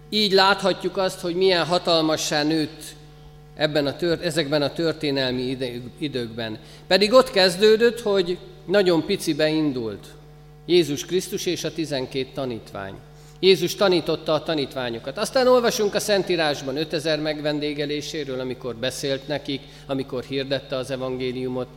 Így 0.09 0.31
láthatjuk 0.31 0.97
azt, 0.97 1.19
hogy 1.19 1.35
milyen 1.35 1.65
hatalmassá 1.65 2.43
nőtt 2.43 2.83
ebben 3.55 3.87
a 3.87 3.95
tört, 3.95 4.23
ezekben 4.23 4.61
a 4.61 4.73
történelmi 4.73 5.57
időkben. 5.97 6.59
Pedig 6.87 7.13
ott 7.13 7.31
kezdődött, 7.31 8.01
hogy 8.01 8.37
nagyon 8.65 9.05
picibe 9.05 9.49
indult 9.49 10.07
Jézus 10.65 11.05
Krisztus 11.05 11.45
és 11.45 11.63
a 11.63 11.73
tizenkét 11.73 12.33
tanítvány. 12.33 12.93
Jézus 13.43 13.75
tanította 13.75 14.33
a 14.33 14.43
tanítványokat. 14.43 15.17
Aztán 15.17 15.47
olvasunk 15.47 15.95
a 15.95 15.99
Szentírásban 15.99 16.77
5000 16.77 17.19
megvendégeléséről, 17.19 18.39
amikor 18.39 18.75
beszélt 18.75 19.27
nekik, 19.27 19.61
amikor 19.87 20.23
hirdette 20.23 20.75
az 20.75 20.91
evangéliumot. 20.91 21.67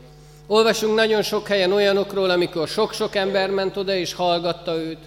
Olvasunk 0.47 0.95
nagyon 0.95 1.23
sok 1.23 1.47
helyen 1.47 1.73
olyanokról, 1.73 2.31
amikor 2.31 2.69
sok-sok 2.69 3.15
ember 3.15 3.51
ment 3.51 3.77
oda 3.77 3.95
és 3.95 4.13
hallgatta 4.13 4.77
őt, 4.77 4.99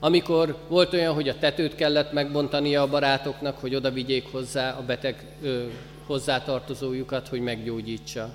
amikor 0.00 0.56
volt 0.68 0.92
olyan, 0.92 1.14
hogy 1.14 1.28
a 1.28 1.38
tetőt 1.38 1.74
kellett 1.74 2.12
megbontania 2.12 2.82
a 2.82 2.88
barátoknak, 2.88 3.60
hogy 3.60 3.74
oda 3.74 3.90
vigyék 3.90 4.32
hozzá 4.32 4.76
a 4.78 4.82
beteg 4.86 5.24
ö, 5.42 5.64
hozzátartozójukat, 6.06 7.28
hogy 7.28 7.40
meggyógyítsa. 7.40 8.28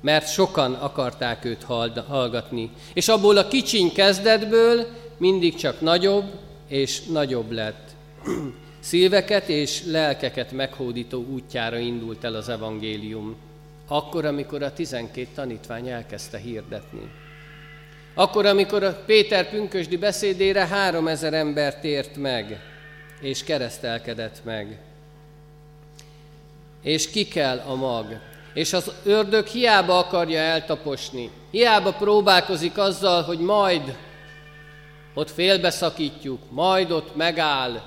Mert 0.00 0.32
sokan 0.32 0.72
akarták 0.72 1.44
őt 1.44 1.64
hallgatni. 2.06 2.70
És 2.94 3.08
abból 3.08 3.36
a 3.36 3.48
kicsiny 3.48 3.92
kezdetből 3.92 4.86
mindig 5.16 5.54
csak 5.54 5.80
nagyobb 5.80 6.24
és 6.68 7.02
nagyobb 7.02 7.50
lett. 7.50 7.88
Szíveket 8.80 9.48
és 9.48 9.84
lelkeket 9.84 10.52
meghódító 10.52 11.24
útjára 11.24 11.78
indult 11.78 12.24
el 12.24 12.34
az 12.34 12.48
evangélium, 12.48 13.36
akkor, 13.88 14.24
amikor 14.24 14.62
a 14.62 14.72
tizenkét 14.72 15.28
tanítvány 15.34 15.88
elkezdte 15.88 16.38
hirdetni. 16.38 17.10
Akkor, 18.14 18.46
amikor 18.46 18.82
a 18.82 19.02
Péter 19.06 19.50
pünkösdi 19.50 19.96
beszédére 19.96 20.66
három 20.66 21.08
ezer 21.08 21.34
ember 21.34 21.80
tért 21.80 22.16
meg, 22.16 22.60
és 23.20 23.44
keresztelkedett 23.44 24.40
meg. 24.44 24.78
És 26.82 27.10
ki 27.10 27.24
kell 27.28 27.58
a 27.58 27.74
mag. 27.74 28.20
És 28.54 28.72
az 28.72 28.92
ördög 29.04 29.46
hiába 29.46 29.98
akarja 29.98 30.38
eltaposni, 30.38 31.30
hiába 31.50 31.92
próbálkozik 31.92 32.78
azzal, 32.78 33.22
hogy 33.22 33.38
majd 33.38 33.96
ott 35.18 35.30
félbeszakítjuk, 35.30 36.50
majd 36.50 36.90
ott 36.90 37.16
megáll, 37.16 37.82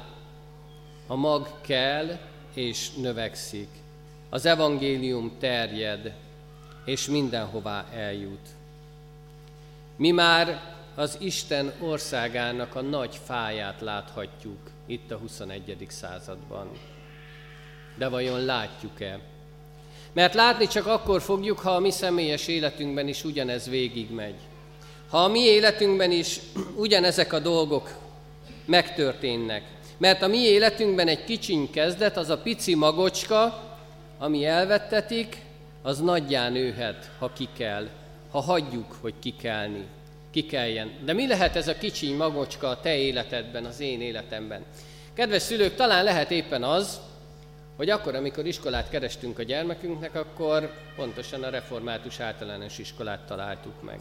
a 1.07 1.15
mag 1.15 1.47
kell 1.61 2.17
és 2.53 2.91
növekszik. 2.93 3.67
Az 4.29 4.45
evangélium 4.45 5.31
terjed, 5.39 6.13
és 6.85 7.07
mindenhová 7.07 7.85
eljut. 7.93 8.47
Mi 9.95 10.11
már 10.11 10.75
az 10.95 11.17
Isten 11.19 11.73
országának 11.79 12.75
a 12.75 12.81
nagy 12.81 13.19
fáját 13.25 13.81
láthatjuk 13.81 14.69
itt 14.85 15.11
a 15.11 15.17
21. 15.17 15.85
században. 15.89 16.71
De 17.97 18.07
vajon 18.07 18.45
látjuk-e? 18.45 19.19
Mert 20.13 20.33
látni 20.33 20.67
csak 20.67 20.85
akkor 20.85 21.21
fogjuk, 21.21 21.59
ha 21.59 21.71
a 21.71 21.79
mi 21.79 21.91
személyes 21.91 22.47
életünkben 22.47 23.07
is 23.07 23.23
ugyanez 23.23 23.69
végigmegy. 23.69 24.39
Ha 25.11 25.23
a 25.23 25.27
mi 25.27 25.39
életünkben 25.39 26.11
is 26.11 26.39
ugyanezek 26.75 27.33
a 27.33 27.39
dolgok 27.39 27.89
megtörténnek, 28.65 29.63
mert 29.97 30.21
a 30.21 30.27
mi 30.27 30.37
életünkben 30.37 31.07
egy 31.07 31.23
kicsiny 31.23 31.69
kezdet, 31.69 32.17
az 32.17 32.29
a 32.29 32.37
pici 32.37 32.75
magocska, 32.75 33.63
ami 34.17 34.45
elvettetik, 34.45 35.37
az 35.81 35.99
nagyján 35.99 36.51
nőhet, 36.51 37.09
ha 37.19 37.33
ki 37.33 37.47
kell. 37.57 37.87
ha 38.31 38.39
hagyjuk, 38.39 38.95
hogy 39.01 39.13
kikelni, 39.19 39.85
kikeljen. 40.31 40.91
De 41.05 41.13
mi 41.13 41.27
lehet 41.27 41.55
ez 41.55 41.67
a 41.67 41.77
kicsi 41.77 42.13
magocska 42.13 42.67
a 42.67 42.79
te 42.79 42.95
életedben, 42.95 43.65
az 43.65 43.79
én 43.79 44.01
életemben? 44.01 44.65
Kedves 45.13 45.41
szülők, 45.41 45.75
talán 45.75 46.03
lehet 46.03 46.31
éppen 46.31 46.63
az, 46.63 46.99
hogy 47.75 47.89
akkor, 47.89 48.15
amikor 48.15 48.45
iskolát 48.45 48.89
kerestünk 48.89 49.39
a 49.39 49.43
gyermekünknek, 49.43 50.15
akkor 50.15 50.73
pontosan 50.95 51.43
a 51.43 51.49
református 51.49 52.19
általános 52.19 52.77
iskolát 52.77 53.25
találtuk 53.25 53.81
meg. 53.83 53.99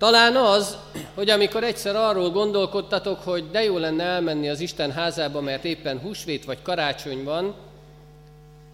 Talán 0.00 0.36
az, 0.36 0.76
hogy 1.14 1.30
amikor 1.30 1.64
egyszer 1.64 1.96
arról 1.96 2.30
gondolkodtatok, 2.30 3.20
hogy 3.20 3.50
de 3.50 3.62
jó 3.62 3.78
lenne 3.78 4.04
elmenni 4.04 4.48
az 4.48 4.60
Isten 4.60 4.92
házába, 4.92 5.40
mert 5.40 5.64
éppen 5.64 5.98
húsvét 5.98 6.44
vagy 6.44 6.62
karácsony 6.62 7.24
van, 7.24 7.54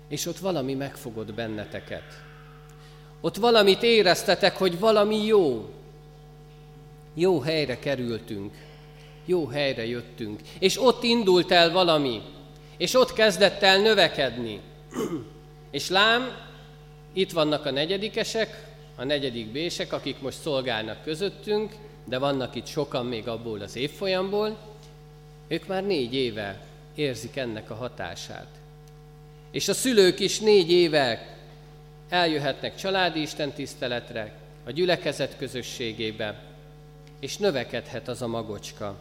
és 0.08 0.26
ott 0.26 0.38
valami 0.38 0.74
megfogott 0.74 1.34
benneteket. 1.34 2.02
Ott 3.20 3.36
valamit 3.36 3.82
éreztetek, 3.82 4.56
hogy 4.56 4.78
valami 4.78 5.24
jó. 5.24 5.68
Jó 7.14 7.40
helyre 7.40 7.78
kerültünk. 7.78 8.54
Jó 9.24 9.46
helyre 9.46 9.86
jöttünk. 9.86 10.40
És 10.58 10.82
ott 10.82 11.02
indult 11.02 11.52
el 11.52 11.72
valami. 11.72 12.22
És 12.76 12.94
ott 12.94 13.12
kezdett 13.12 13.62
el 13.62 13.78
növekedni. 13.80 14.60
és 15.70 15.88
lám, 15.88 16.36
itt 17.12 17.32
vannak 17.32 17.64
a 17.66 17.70
negyedikesek, 17.70 18.65
a 18.96 19.04
negyedik 19.04 19.46
bések, 19.46 19.92
akik 19.92 20.20
most 20.20 20.40
szolgálnak 20.40 21.02
közöttünk, 21.02 21.74
de 22.04 22.18
vannak 22.18 22.54
itt 22.54 22.66
sokan 22.66 23.06
még 23.06 23.28
abból 23.28 23.60
az 23.60 23.76
évfolyamból, 23.76 24.56
ők 25.48 25.66
már 25.66 25.84
négy 25.84 26.14
éve 26.14 26.60
érzik 26.94 27.36
ennek 27.36 27.70
a 27.70 27.74
hatását. 27.74 28.48
És 29.50 29.68
a 29.68 29.74
szülők 29.74 30.20
is 30.20 30.40
négy 30.40 30.70
éve 30.70 31.36
eljöhetnek 32.08 32.76
családi 32.76 33.20
istentiszteletre, 33.20 34.32
a 34.66 34.70
gyülekezet 34.70 35.36
közösségébe, 35.36 36.42
és 37.20 37.36
növekedhet 37.36 38.08
az 38.08 38.22
a 38.22 38.26
magocska. 38.26 38.96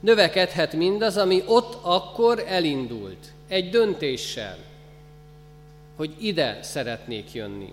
Növekedhet 0.00 0.72
mindaz, 0.72 1.16
ami 1.16 1.42
ott 1.46 1.78
akkor 1.82 2.44
elindult, 2.46 3.32
egy 3.48 3.70
döntéssel, 3.70 4.58
hogy 5.96 6.14
ide 6.20 6.58
szeretnék 6.62 7.32
jönni. 7.32 7.72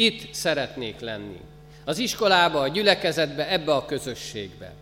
Itt 0.00 0.34
szeretnék 0.34 1.00
lenni. 1.00 1.40
Az 1.84 1.98
iskolába, 1.98 2.60
a 2.60 2.68
gyülekezetbe, 2.68 3.48
ebbe 3.50 3.74
a 3.74 3.84
közösségbe. 3.84 4.72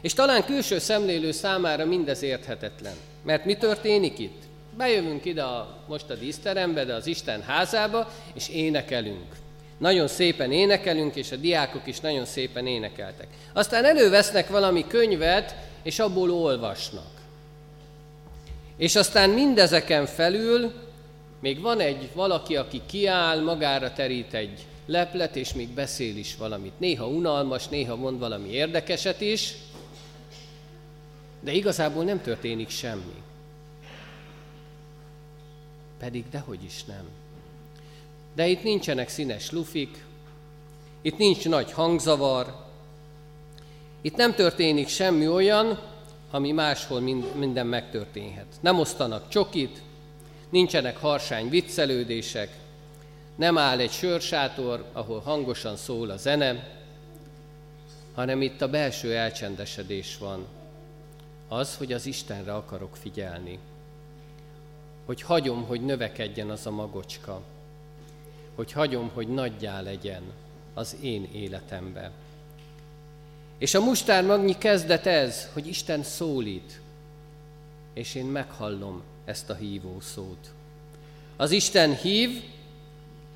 És 0.00 0.14
talán 0.14 0.44
külső 0.44 0.78
szemlélő 0.78 1.32
számára 1.32 1.84
mindez 1.84 2.22
érthetetlen. 2.22 2.94
Mert 3.22 3.44
mi 3.44 3.56
történik 3.56 4.18
itt? 4.18 4.42
Bejövünk 4.76 5.24
ide 5.24 5.42
a, 5.42 5.84
most 5.88 6.10
a 6.10 6.14
díszterembe, 6.14 6.84
de 6.84 6.94
az 6.94 7.06
Isten 7.06 7.42
házába, 7.42 8.12
és 8.34 8.48
énekelünk. 8.48 9.26
Nagyon 9.78 10.08
szépen 10.08 10.52
énekelünk, 10.52 11.14
és 11.16 11.32
a 11.32 11.36
diákok 11.36 11.86
is 11.86 12.00
nagyon 12.00 12.24
szépen 12.24 12.66
énekeltek. 12.66 13.26
Aztán 13.52 13.84
elővesznek 13.84 14.48
valami 14.48 14.86
könyvet, 14.86 15.56
és 15.82 15.98
abból 15.98 16.30
olvasnak. 16.30 17.10
És 18.76 18.96
aztán 18.96 19.30
mindezeken 19.30 20.06
felül 20.06 20.72
még 21.40 21.60
van 21.60 21.80
egy 21.80 22.10
valaki, 22.14 22.56
aki 22.56 22.80
kiáll, 22.86 23.40
magára 23.40 23.92
terít 23.92 24.34
egy 24.34 24.66
leplet, 24.86 25.36
és 25.36 25.52
még 25.52 25.68
beszél 25.68 26.16
is 26.16 26.36
valamit. 26.36 26.78
Néha 26.78 27.06
unalmas, 27.06 27.68
néha 27.68 27.96
mond 27.96 28.18
valami 28.18 28.48
érdekeset 28.48 29.20
is, 29.20 29.54
de 31.40 31.52
igazából 31.52 32.04
nem 32.04 32.22
történik 32.22 32.68
semmi. 32.68 33.22
Pedig 35.98 36.24
dehogy 36.30 36.64
is 36.64 36.84
nem. 36.84 37.04
De 38.34 38.46
itt 38.46 38.62
nincsenek 38.62 39.08
színes 39.08 39.50
lufik, 39.50 40.04
itt 41.02 41.18
nincs 41.18 41.48
nagy 41.48 41.72
hangzavar, 41.72 42.66
itt 44.00 44.16
nem 44.16 44.34
történik 44.34 44.88
semmi 44.88 45.28
olyan, 45.28 45.78
ami 46.30 46.52
máshol 46.52 47.00
minden 47.34 47.66
megtörténhet. 47.66 48.46
Nem 48.60 48.78
osztanak 48.78 49.28
csokit, 49.28 49.82
nincsenek 50.50 50.96
harsány 50.96 51.48
viccelődések, 51.48 52.50
nem 53.36 53.58
áll 53.58 53.78
egy 53.78 53.90
sörsátor, 53.90 54.84
ahol 54.92 55.20
hangosan 55.20 55.76
szól 55.76 56.10
a 56.10 56.16
zene, 56.16 56.76
hanem 58.14 58.42
itt 58.42 58.60
a 58.60 58.68
belső 58.68 59.14
elcsendesedés 59.14 60.18
van. 60.18 60.46
Az, 61.48 61.76
hogy 61.76 61.92
az 61.92 62.06
Istenre 62.06 62.54
akarok 62.54 62.96
figyelni. 62.96 63.58
Hogy 65.06 65.22
hagyom, 65.22 65.64
hogy 65.64 65.84
növekedjen 65.84 66.50
az 66.50 66.66
a 66.66 66.70
magocska. 66.70 67.42
Hogy 68.54 68.72
hagyom, 68.72 69.10
hogy 69.14 69.28
nagyjá 69.28 69.80
legyen 69.80 70.22
az 70.74 70.96
én 71.00 71.28
életembe. 71.32 72.10
És 73.58 73.74
a 73.74 73.80
mustármagnyi 73.80 74.58
kezdet 74.58 75.06
ez, 75.06 75.48
hogy 75.52 75.66
Isten 75.66 76.02
szólít, 76.02 76.80
és 77.94 78.14
én 78.14 78.24
meghallom 78.24 79.02
ezt 79.28 79.50
a 79.50 79.54
hívó 79.54 80.00
szót. 80.00 80.52
Az 81.36 81.50
Isten 81.50 81.96
hív, 81.96 82.42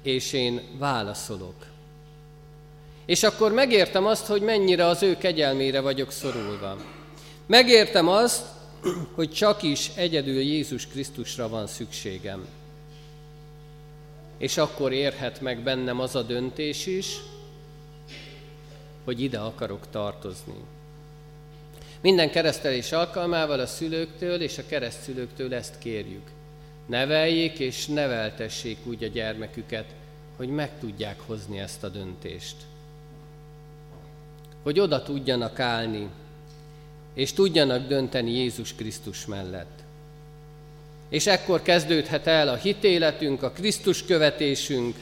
és 0.03 0.33
én 0.33 0.61
válaszolok. 0.79 1.67
És 3.05 3.23
akkor 3.23 3.53
megértem 3.53 4.07
azt, 4.07 4.27
hogy 4.27 4.43
mennyire 4.43 4.87
az 4.87 5.03
ő 5.03 5.17
kegyelmére 5.17 5.81
vagyok 5.81 6.11
szorulva. 6.11 6.77
Megértem 7.47 8.09
azt, 8.09 8.47
hogy 9.15 9.33
csak 9.33 9.63
is 9.63 9.91
egyedül 9.95 10.41
Jézus 10.41 10.87
Krisztusra 10.87 11.49
van 11.49 11.67
szükségem. 11.67 12.47
És 14.39 14.57
akkor 14.57 14.93
érhet 14.93 15.41
meg 15.41 15.63
bennem 15.63 16.01
az 16.01 16.15
a 16.15 16.23
döntés 16.23 16.87
is, 16.87 17.17
hogy 19.05 19.21
ide 19.21 19.39
akarok 19.39 19.91
tartozni. 19.91 20.61
Minden 22.03 22.31
keresztelés 22.31 22.93
alkalmával 22.93 23.61
a 23.61 23.67
szülőktől 23.67 24.41
és 24.41 24.59
a 24.59 24.67
keresztszülőktől 24.69 25.55
ezt 25.55 25.79
kérjük. 25.79 26.31
Neveljék 26.87 27.59
és 27.59 27.87
neveltessék 27.87 28.79
úgy 28.85 29.05
a 29.05 29.07
gyermeküket, 29.07 29.85
hogy 30.37 30.49
meg 30.49 30.71
tudják 30.81 31.21
hozni 31.27 31.59
ezt 31.59 31.85
a 31.85 31.89
döntést. 31.89 32.57
Hogy 34.63 34.81
oda 34.81 35.03
tudjanak 35.03 35.61
állni, 35.61 36.09
és 37.15 37.33
tudjanak 37.33 37.87
dönteni 37.87 38.31
Jézus 38.31 38.75
Krisztus 38.75 39.27
mellett. 39.27 39.79
És 41.09 41.27
ekkor 41.27 41.63
kezdődhet 41.63 42.27
el 42.27 42.49
a 42.49 42.57
hitéletünk, 42.57 43.43
a 43.43 43.51
Krisztus 43.51 44.05
követésünk, 44.05 44.97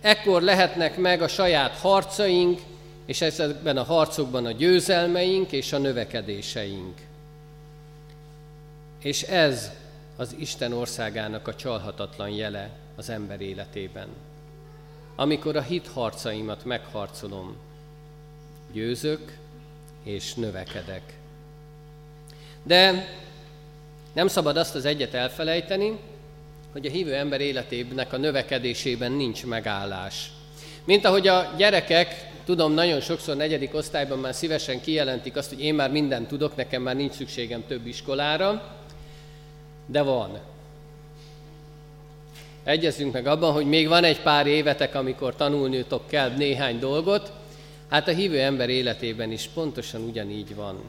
ekkor 0.00 0.42
lehetnek 0.42 0.96
meg 0.96 1.22
a 1.22 1.28
saját 1.28 1.76
harcaink, 1.76 2.60
és 3.06 3.20
ezekben 3.20 3.76
a 3.76 3.82
harcokban 3.82 4.46
a 4.46 4.52
győzelmeink 4.52 5.52
és 5.52 5.72
a 5.72 5.78
növekedéseink. 5.78 7.00
És 9.02 9.22
ez 9.22 9.70
az 10.16 10.34
Isten 10.38 10.72
országának 10.72 11.48
a 11.48 11.54
csalhatatlan 11.54 12.28
jele 12.28 12.70
az 12.96 13.10
ember 13.10 13.40
életében. 13.40 14.08
Amikor 15.16 15.56
a 15.56 15.62
hit 15.62 15.86
harcaimat 15.86 16.64
megharcolom, 16.64 17.56
győzök 18.72 19.38
és 20.02 20.34
növekedek. 20.34 21.02
De 22.62 23.08
nem 24.12 24.28
szabad 24.28 24.56
azt 24.56 24.74
az 24.74 24.84
egyet 24.84 25.14
elfelejteni, 25.14 25.98
hogy 26.72 26.86
a 26.86 26.90
hívő 26.90 27.14
ember 27.14 27.40
életének 27.40 28.12
a 28.12 28.16
növekedésében 28.16 29.12
nincs 29.12 29.44
megállás. 29.44 30.30
Mint 30.84 31.04
ahogy 31.04 31.28
a 31.28 31.54
gyerekek 31.56 32.34
Tudom, 32.46 32.72
nagyon 32.72 33.00
sokszor 33.00 33.36
negyedik 33.36 33.74
osztályban 33.74 34.18
már 34.18 34.34
szívesen 34.34 34.80
kijelentik 34.80 35.36
azt, 35.36 35.48
hogy 35.48 35.62
én 35.62 35.74
már 35.74 35.90
mindent 35.90 36.28
tudok, 36.28 36.56
nekem 36.56 36.82
már 36.82 36.96
nincs 36.96 37.12
szükségem 37.12 37.64
több 37.66 37.86
iskolára, 37.86 38.76
de 39.86 40.02
van. 40.02 40.38
Egyezünk 42.64 43.12
meg 43.12 43.26
abban, 43.26 43.52
hogy 43.52 43.66
még 43.66 43.88
van 43.88 44.04
egy 44.04 44.20
pár 44.22 44.46
évetek, 44.46 44.94
amikor 44.94 45.36
tanulnőtok 45.36 46.06
kell 46.06 46.28
néhány 46.28 46.78
dolgot, 46.78 47.32
hát 47.88 48.08
a 48.08 48.12
hívő 48.12 48.40
ember 48.40 48.68
életében 48.68 49.32
is 49.32 49.50
pontosan 49.54 50.02
ugyanígy 50.02 50.54
van. 50.54 50.80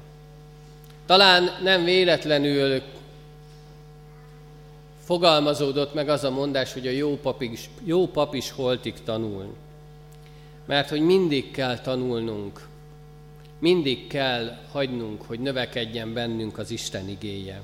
Talán 1.05 1.49
nem 1.63 1.83
véletlenül 1.83 2.81
fogalmazódott 5.03 5.93
meg 5.93 6.09
az 6.09 6.23
a 6.23 6.31
mondás, 6.31 6.73
hogy 6.73 6.87
a 6.87 6.91
jó 6.91 7.17
pap 7.17 7.41
is, 7.41 7.69
jó 7.83 8.07
pap 8.07 8.33
is 8.33 8.51
holtig 8.51 8.93
tanul 9.03 9.55
mert 10.67 10.89
hogy 10.89 11.01
mindig 11.01 11.51
kell 11.51 11.79
tanulnunk, 11.79 12.67
mindig 13.59 14.07
kell 14.07 14.57
hagynunk, 14.71 15.21
hogy 15.21 15.39
növekedjen 15.39 16.13
bennünk 16.13 16.57
az 16.57 16.71
Isten 16.71 17.09
igéje. 17.09 17.61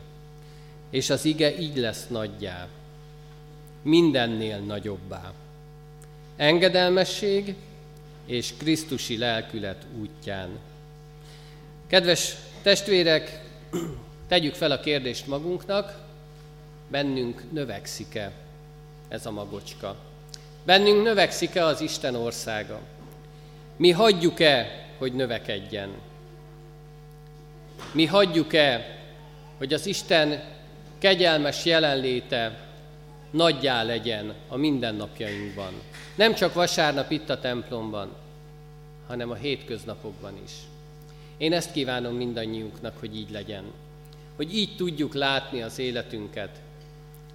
És 0.89 1.09
az 1.09 1.25
ige 1.25 1.59
így 1.59 1.77
lesz 1.77 2.07
nagyjá, 2.07 2.67
mindennél 3.81 4.59
nagyobbá. 4.59 5.33
Engedelmesség 6.35 7.55
és 8.25 8.53
Krisztusi 8.57 9.17
lelkület 9.17 9.85
útján. 9.99 10.49
Kedves 11.87 12.35
testvérek, 12.61 13.43
tegyük 14.27 14.53
fel 14.53 14.71
a 14.71 14.79
kérdést 14.79 15.27
magunknak, 15.27 16.01
bennünk 16.87 17.43
növekszik-e 17.51 18.31
ez 19.07 19.25
a 19.25 19.31
magocska? 19.31 19.95
Bennünk 20.65 21.03
növekszik-e 21.03 21.65
az 21.65 21.81
Isten 21.81 22.15
országa? 22.15 22.79
Mi 23.77 23.91
hagyjuk-e, 23.91 24.85
hogy 24.97 25.13
növekedjen? 25.13 25.89
Mi 27.91 28.05
hagyjuk-e, 28.05 28.97
hogy 29.57 29.73
az 29.73 29.85
Isten 29.85 30.43
kegyelmes 30.97 31.65
jelenléte 31.65 32.59
nagyjá 33.31 33.83
legyen 33.83 34.33
a 34.47 34.57
mindennapjainkban. 34.57 35.73
Nem 36.15 36.33
csak 36.33 36.53
vasárnap 36.53 37.11
itt 37.11 37.29
a 37.29 37.39
templomban, 37.39 38.15
hanem 39.07 39.29
a 39.29 39.35
hétköznapokban 39.35 40.33
is. 40.43 40.51
Én 41.37 41.53
ezt 41.53 41.71
kívánom 41.71 42.15
mindannyiunknak, 42.15 42.97
hogy 42.99 43.15
így 43.15 43.31
legyen. 43.31 43.63
Hogy 44.35 44.55
így 44.55 44.75
tudjuk 44.75 45.13
látni 45.13 45.61
az 45.61 45.79
életünket, 45.79 46.61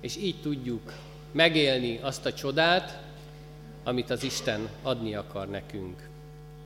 és 0.00 0.16
így 0.16 0.40
tudjuk 0.42 0.92
megélni 1.32 1.98
azt 2.02 2.26
a 2.26 2.32
csodát, 2.32 3.02
amit 3.84 4.10
az 4.10 4.22
Isten 4.22 4.68
adni 4.82 5.14
akar 5.14 5.48
nekünk, 5.48 6.07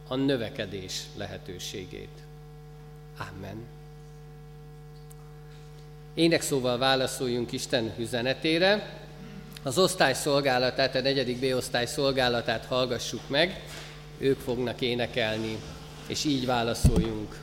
a 0.09 0.15
növekedés 0.15 1.03
lehetőségét. 1.17 2.19
Amen. 3.19 3.57
Énekszóval 6.15 6.79
válaszoljunk 6.79 7.53
Isten 7.53 7.95
üzenetére. 7.99 9.01
Az 9.63 9.79
osztály 9.79 10.15
szolgálatát, 10.15 10.95
a 10.95 11.01
negyedik 11.01 11.39
B-osztály 11.39 11.87
szolgálatát 11.87 12.65
hallgassuk 12.65 13.29
meg, 13.29 13.63
ők 14.19 14.39
fognak 14.39 14.81
énekelni, 14.81 15.59
és 16.07 16.25
így 16.25 16.47
válaszoljunk. 16.47 17.42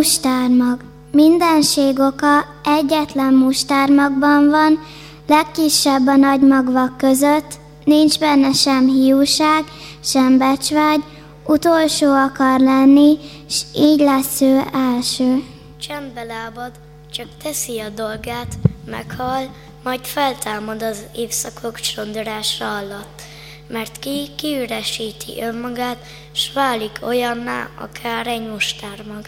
Mustármag. 0.00 0.80
Mindenség 1.12 1.98
oka 1.98 2.44
egyetlen 2.64 3.34
mustármagban 3.34 4.48
van, 4.48 4.78
legkisebb 5.26 6.06
a 6.06 6.16
nagy 6.16 6.40
magvak 6.40 6.96
között, 6.96 7.58
nincs 7.84 8.18
benne 8.18 8.52
sem 8.52 8.86
hiúság, 8.86 9.64
sem 10.04 10.38
becsvágy, 10.38 11.00
utolsó 11.46 12.12
akar 12.12 12.60
lenni, 12.60 13.18
s 13.48 13.62
így 13.76 14.00
lesz 14.00 14.40
ő 14.40 14.60
első. 14.72 15.44
Csendbe 15.80 16.22
lábad, 16.22 16.72
csak 17.12 17.26
teszi 17.42 17.78
a 17.78 17.88
dolgát, 17.88 18.58
meghal, 18.86 19.54
majd 19.84 20.04
feltámad 20.04 20.82
az 20.82 20.98
évszakok 21.14 21.80
csondorása 21.80 22.76
alatt, 22.76 23.22
mert 23.68 23.98
ki 23.98 24.28
kiüresíti 24.36 25.42
önmagát, 25.42 25.98
s 26.32 26.52
válik 26.52 26.98
olyanná, 27.02 27.68
akár 27.78 28.26
egy 28.26 28.48
mustármag 28.48 29.26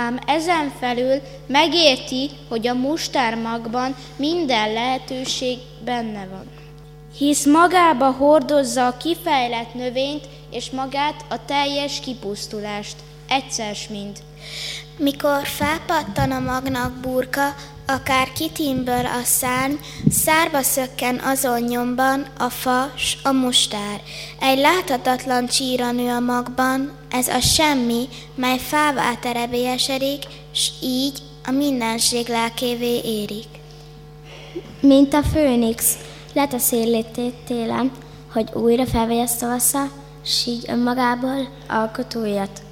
ám 0.00 0.18
ezen 0.26 0.72
felül 0.78 1.20
megérti, 1.46 2.30
hogy 2.48 2.66
a 2.66 2.74
mustármagban 2.74 3.94
minden 4.16 4.72
lehetőség 4.72 5.58
benne 5.84 6.26
van. 6.30 6.44
Hisz 7.16 7.46
magába 7.46 8.10
hordozza 8.10 8.86
a 8.86 8.96
kifejlett 8.96 9.74
növényt 9.74 10.28
és 10.50 10.70
magát 10.70 11.24
a 11.28 11.44
teljes 11.44 12.00
kipusztulást, 12.00 12.96
egyszer 13.28 13.76
mind. 13.90 14.18
Mikor 15.02 15.46
felpattan 15.46 16.30
a 16.30 16.38
magnak 16.38 16.92
burka, 16.92 17.54
akár 17.86 18.32
kitimből 18.32 19.06
a 19.06 19.22
szárny, 19.22 19.74
szárba 20.10 20.62
szökken 20.62 21.18
azon 21.18 21.60
nyomban 21.60 22.26
a 22.38 22.48
fa 22.48 22.92
s 22.96 23.16
a 23.22 23.32
mustár. 23.32 24.00
Egy 24.40 24.58
láthatatlan 24.58 25.46
csíra 25.46 25.92
nő 25.92 26.08
a 26.08 26.20
magban, 26.20 26.92
ez 27.10 27.28
a 27.28 27.40
semmi, 27.40 28.08
mely 28.34 28.58
fává 28.58 29.14
terebélyesedik, 29.14 30.22
s 30.54 30.70
így 30.82 31.18
a 31.46 31.50
mindenség 31.50 32.28
lelkévé 32.28 33.00
érik. 33.04 33.48
Mint 34.80 35.14
a 35.14 35.22
főnix, 35.22 35.98
leteszél 36.34 37.04
télen, 37.46 37.92
hogy 38.32 38.48
újra 38.52 38.86
felvegye 38.86 39.26
tavasza, 39.38 39.88
s 40.24 40.46
így 40.46 40.64
önmagából 40.68 41.48
alkotóját. 41.68 42.62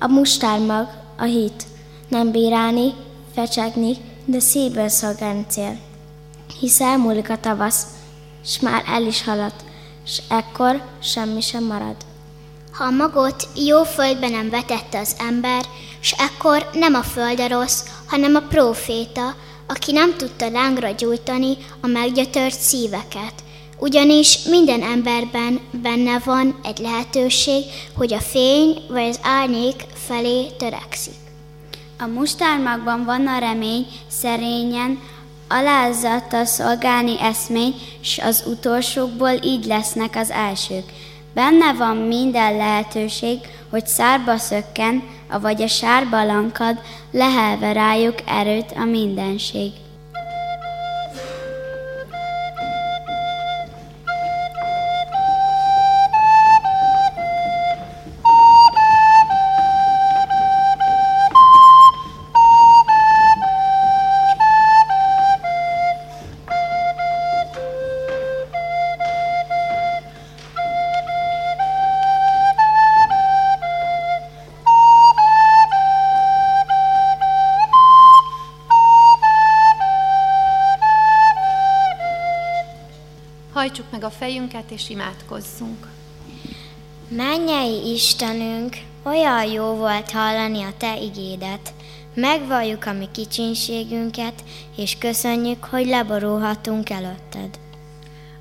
A 0.00 0.06
mustármag, 0.06 1.04
a 1.16 1.24
hit, 1.24 1.66
nem 2.08 2.30
bírálni, 2.30 2.94
fecsegni, 3.34 3.96
de 4.24 4.38
szívből 4.38 4.88
szolgálni 4.88 5.44
cél. 5.48 5.78
Hisz 6.60 6.80
elmúlik 6.80 7.30
a 7.30 7.40
tavasz, 7.40 7.86
s 8.44 8.60
már 8.60 8.82
el 8.86 9.02
is 9.02 9.24
haladt, 9.24 9.64
s 10.06 10.22
ekkor 10.28 10.82
semmi 11.02 11.40
sem 11.40 11.64
marad. 11.64 11.96
Ha 12.72 12.90
magot 12.90 13.48
jó 13.54 13.82
földbe 13.82 14.28
nem 14.28 14.50
vetette 14.50 14.98
az 14.98 15.16
ember, 15.18 15.64
s 16.00 16.12
ekkor 16.12 16.70
nem 16.72 16.94
a 16.94 17.02
föld 17.02 17.40
a 17.40 17.48
rossz, 17.48 17.84
hanem 18.06 18.34
a 18.34 18.40
próféta, 18.40 19.34
aki 19.66 19.92
nem 19.92 20.16
tudta 20.16 20.50
lángra 20.50 20.90
gyújtani 20.90 21.56
a 21.80 21.86
meggyötört 21.86 22.60
szíveket. 22.60 23.32
Ugyanis 23.78 24.42
minden 24.42 24.82
emberben 24.82 25.60
benne 25.82 26.18
van 26.24 26.60
egy 26.64 26.78
lehetőség, 26.78 27.64
hogy 27.96 28.12
a 28.12 28.20
fény 28.20 28.78
vagy 28.88 29.08
az 29.08 29.20
árnyék 29.22 29.84
felé 29.94 30.46
törekszik. 30.58 31.14
A 31.98 32.06
mustármagban 32.06 33.04
van 33.04 33.26
a 33.26 33.38
remény, 33.38 33.86
szerényen, 34.08 35.00
alázattal 35.48 36.44
szolgálni 36.44 37.20
eszmény, 37.20 37.74
s 38.00 38.18
az 38.18 38.44
utolsókból 38.46 39.32
így 39.42 39.64
lesznek 39.64 40.16
az 40.16 40.30
elsők. 40.30 40.92
Benne 41.34 41.72
van 41.72 41.96
minden 41.96 42.56
lehetőség, 42.56 43.38
hogy 43.70 43.86
szárba 43.86 44.36
szökken, 44.36 45.02
avagy 45.30 45.62
a 45.62 45.68
sárba 45.68 46.24
lankad, 46.24 46.80
lehelve 47.10 47.72
rájuk 47.72 48.14
erőt 48.26 48.72
a 48.76 48.84
mindenség. 48.84 49.72
Fejünket 84.26 84.70
és 84.70 84.88
imádkozzunk. 84.88 85.86
Mennyei 87.08 87.92
Istenünk, 87.92 88.76
olyan 89.02 89.44
jó 89.44 89.74
volt 89.74 90.10
hallani 90.10 90.62
a 90.62 90.72
Te 90.76 91.00
igédet. 91.00 91.74
Megvalljuk 92.14 92.86
a 92.86 92.92
mi 92.92 93.08
kicsinségünket, 93.12 94.44
és 94.76 94.98
köszönjük, 94.98 95.64
hogy 95.64 95.86
leborulhatunk 95.86 96.90
előtted. 96.90 97.58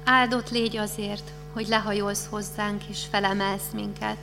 Áldott 0.06 0.50
légy 0.50 0.78
azért, 0.78 1.32
hogy 1.54 1.68
lehajolsz 1.68 2.28
hozzánk 2.30 2.82
és 2.90 3.00
felemelsz 3.10 3.70
minket, 3.74 4.18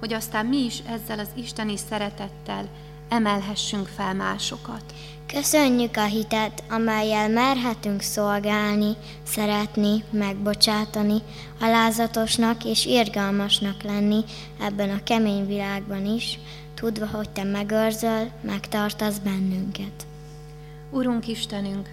hogy 0.00 0.12
aztán 0.12 0.46
mi 0.46 0.64
is 0.64 0.78
ezzel 0.86 1.18
az 1.18 1.28
isteni 1.34 1.76
szeretettel 1.76 2.68
emelhessünk 3.10 3.86
fel 3.86 4.14
másokat. 4.14 4.82
Köszönjük 5.26 5.96
a 5.96 6.04
hitet, 6.04 6.62
amelyel 6.70 7.28
merhetünk 7.28 8.00
szolgálni, 8.00 8.96
szeretni, 9.22 10.04
megbocsátani, 10.10 11.22
alázatosnak 11.60 12.64
és 12.64 12.86
irgalmasnak 12.86 13.82
lenni 13.82 14.24
ebben 14.60 14.90
a 14.90 15.02
kemény 15.02 15.46
világban 15.46 16.06
is, 16.06 16.38
tudva, 16.74 17.06
hogy 17.06 17.30
Te 17.30 17.44
megőrzöl, 17.44 18.30
megtartasz 18.40 19.18
bennünket. 19.18 20.06
Urunk 20.90 21.28
Istenünk, 21.28 21.88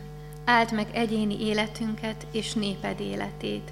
áld 0.45 0.73
meg 0.73 0.87
egyéni 0.91 1.45
életünket 1.45 2.27
és 2.31 2.53
néped 2.53 2.99
életét. 2.99 3.71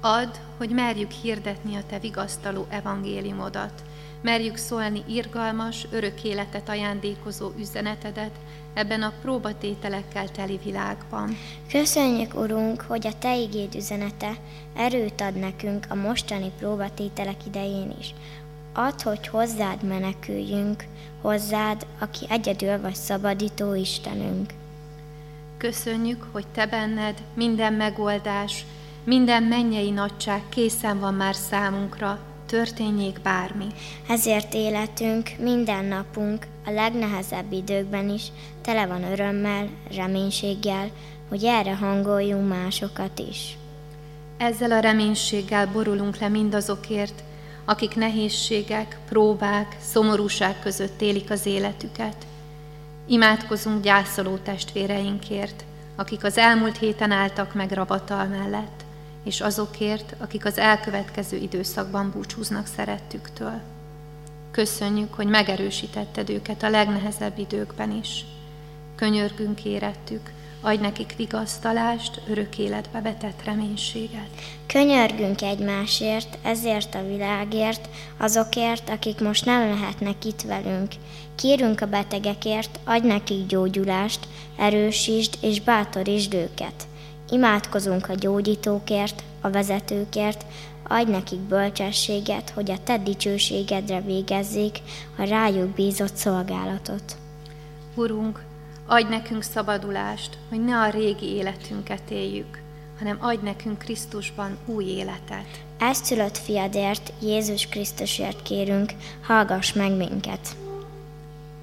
Add, 0.00 0.34
hogy 0.58 0.70
merjük 0.70 1.10
hirdetni 1.10 1.76
a 1.76 1.86
Te 1.88 1.98
vigasztaló 1.98 2.66
evangéliumodat, 2.68 3.82
merjük 4.22 4.56
szólni 4.56 5.02
irgalmas, 5.08 5.86
örök 5.90 6.24
életet 6.24 6.68
ajándékozó 6.68 7.50
üzenetedet 7.58 8.30
ebben 8.74 9.02
a 9.02 9.12
próbatételekkel 9.22 10.30
teli 10.30 10.58
világban. 10.64 11.36
Köszönjük, 11.70 12.34
Urunk, 12.34 12.80
hogy 12.80 13.06
a 13.06 13.18
Te 13.18 13.36
igéd 13.36 13.74
üzenete 13.74 14.36
erőt 14.76 15.20
ad 15.20 15.34
nekünk 15.34 15.86
a 15.88 15.94
mostani 15.94 16.50
próbatételek 16.58 17.46
idején 17.46 17.94
is. 18.00 18.14
Add, 18.72 19.02
hogy 19.02 19.26
hozzád 19.26 19.82
meneküljünk, 19.82 20.84
hozzád, 21.20 21.86
aki 21.98 22.26
egyedül 22.28 22.80
vagy 22.80 22.94
szabadító 22.94 23.74
Istenünk. 23.74 24.50
Köszönjük, 25.56 26.26
hogy 26.32 26.46
Te 26.46 26.66
benned 26.66 27.22
minden 27.34 27.72
megoldás, 27.72 28.64
minden 29.04 29.42
mennyei 29.42 29.90
nagyság 29.90 30.42
készen 30.48 30.98
van 30.98 31.14
már 31.14 31.34
számunkra, 31.34 32.18
történjék 32.52 33.20
bármi. 33.22 33.66
Ezért 34.08 34.54
életünk, 34.54 35.30
minden 35.38 35.84
napunk, 35.84 36.46
a 36.66 36.70
legnehezebb 36.70 37.52
időkben 37.52 38.08
is 38.08 38.22
tele 38.60 38.86
van 38.86 39.02
örömmel, 39.02 39.68
reménységgel, 39.94 40.90
hogy 41.28 41.44
erre 41.44 41.74
hangoljunk 41.74 42.48
másokat 42.48 43.18
is. 43.30 43.56
Ezzel 44.38 44.72
a 44.72 44.78
reménységgel 44.78 45.66
borulunk 45.66 46.18
le 46.18 46.28
mindazokért, 46.28 47.22
akik 47.64 47.96
nehézségek, 47.96 48.98
próbák, 49.08 49.76
szomorúság 49.80 50.60
között 50.62 51.00
élik 51.00 51.30
az 51.30 51.46
életüket. 51.46 52.16
Imádkozunk 53.06 53.82
gyászoló 53.82 54.36
testvéreinkért, 54.36 55.64
akik 55.96 56.24
az 56.24 56.38
elmúlt 56.38 56.78
héten 56.78 57.10
álltak 57.10 57.54
meg 57.54 57.70
rabatal 57.70 58.24
mellett, 58.24 58.84
és 59.24 59.40
azokért, 59.40 60.14
akik 60.18 60.44
az 60.44 60.58
elkövetkező 60.58 61.36
időszakban 61.36 62.10
búcsúznak 62.10 62.66
szerettüktől. 62.66 63.60
Köszönjük, 64.50 65.14
hogy 65.14 65.26
megerősítetted 65.26 66.30
őket 66.30 66.62
a 66.62 66.70
legnehezebb 66.70 67.38
időkben 67.38 67.90
is. 67.90 68.24
Könyörgünk 68.96 69.64
érettük, 69.64 70.30
adj 70.60 70.80
nekik 70.80 71.14
vigasztalást, 71.16 72.20
örök 72.28 72.58
életbe 72.58 73.00
vetett 73.00 73.44
reménységet. 73.44 74.28
Könyörgünk 74.66 75.42
egymásért, 75.42 76.38
ezért 76.42 76.94
a 76.94 77.06
világért, 77.06 77.88
azokért, 78.16 78.88
akik 78.88 79.20
most 79.20 79.44
nem 79.44 79.68
lehetnek 79.68 80.24
itt 80.24 80.42
velünk. 80.42 80.92
Kérünk 81.34 81.80
a 81.80 81.86
betegekért, 81.86 82.80
adj 82.84 83.06
nekik 83.06 83.46
gyógyulást, 83.46 84.28
erősítsd 84.56 85.38
és 85.40 85.60
bátorítsd 85.60 86.34
őket. 86.34 86.86
Imádkozunk 87.32 88.08
a 88.08 88.14
gyógyítókért, 88.14 89.22
a 89.40 89.50
vezetőkért, 89.50 90.44
adj 90.88 91.10
nekik 91.10 91.38
bölcsességet, 91.38 92.50
hogy 92.50 92.70
a 92.70 92.82
te 92.84 92.98
dicsőségedre 92.98 94.00
végezzék 94.00 94.78
a 95.18 95.22
rájuk 95.22 95.68
bízott 95.68 96.14
szolgálatot. 96.14 97.16
Urunk, 97.94 98.44
adj 98.86 99.08
nekünk 99.08 99.42
szabadulást, 99.42 100.38
hogy 100.48 100.64
ne 100.64 100.80
a 100.80 100.90
régi 100.90 101.26
életünket 101.26 102.10
éljük, 102.10 102.62
hanem 102.98 103.18
adj 103.20 103.44
nekünk 103.44 103.78
Krisztusban 103.78 104.58
új 104.66 104.84
életet. 104.84 105.62
Ezt 105.78 106.04
szülött 106.04 106.38
fiadért, 106.38 107.12
Jézus 107.22 107.66
Krisztusért 107.66 108.42
kérünk, 108.42 108.92
hallgass 109.26 109.72
meg 109.72 109.96
minket. 109.96 110.56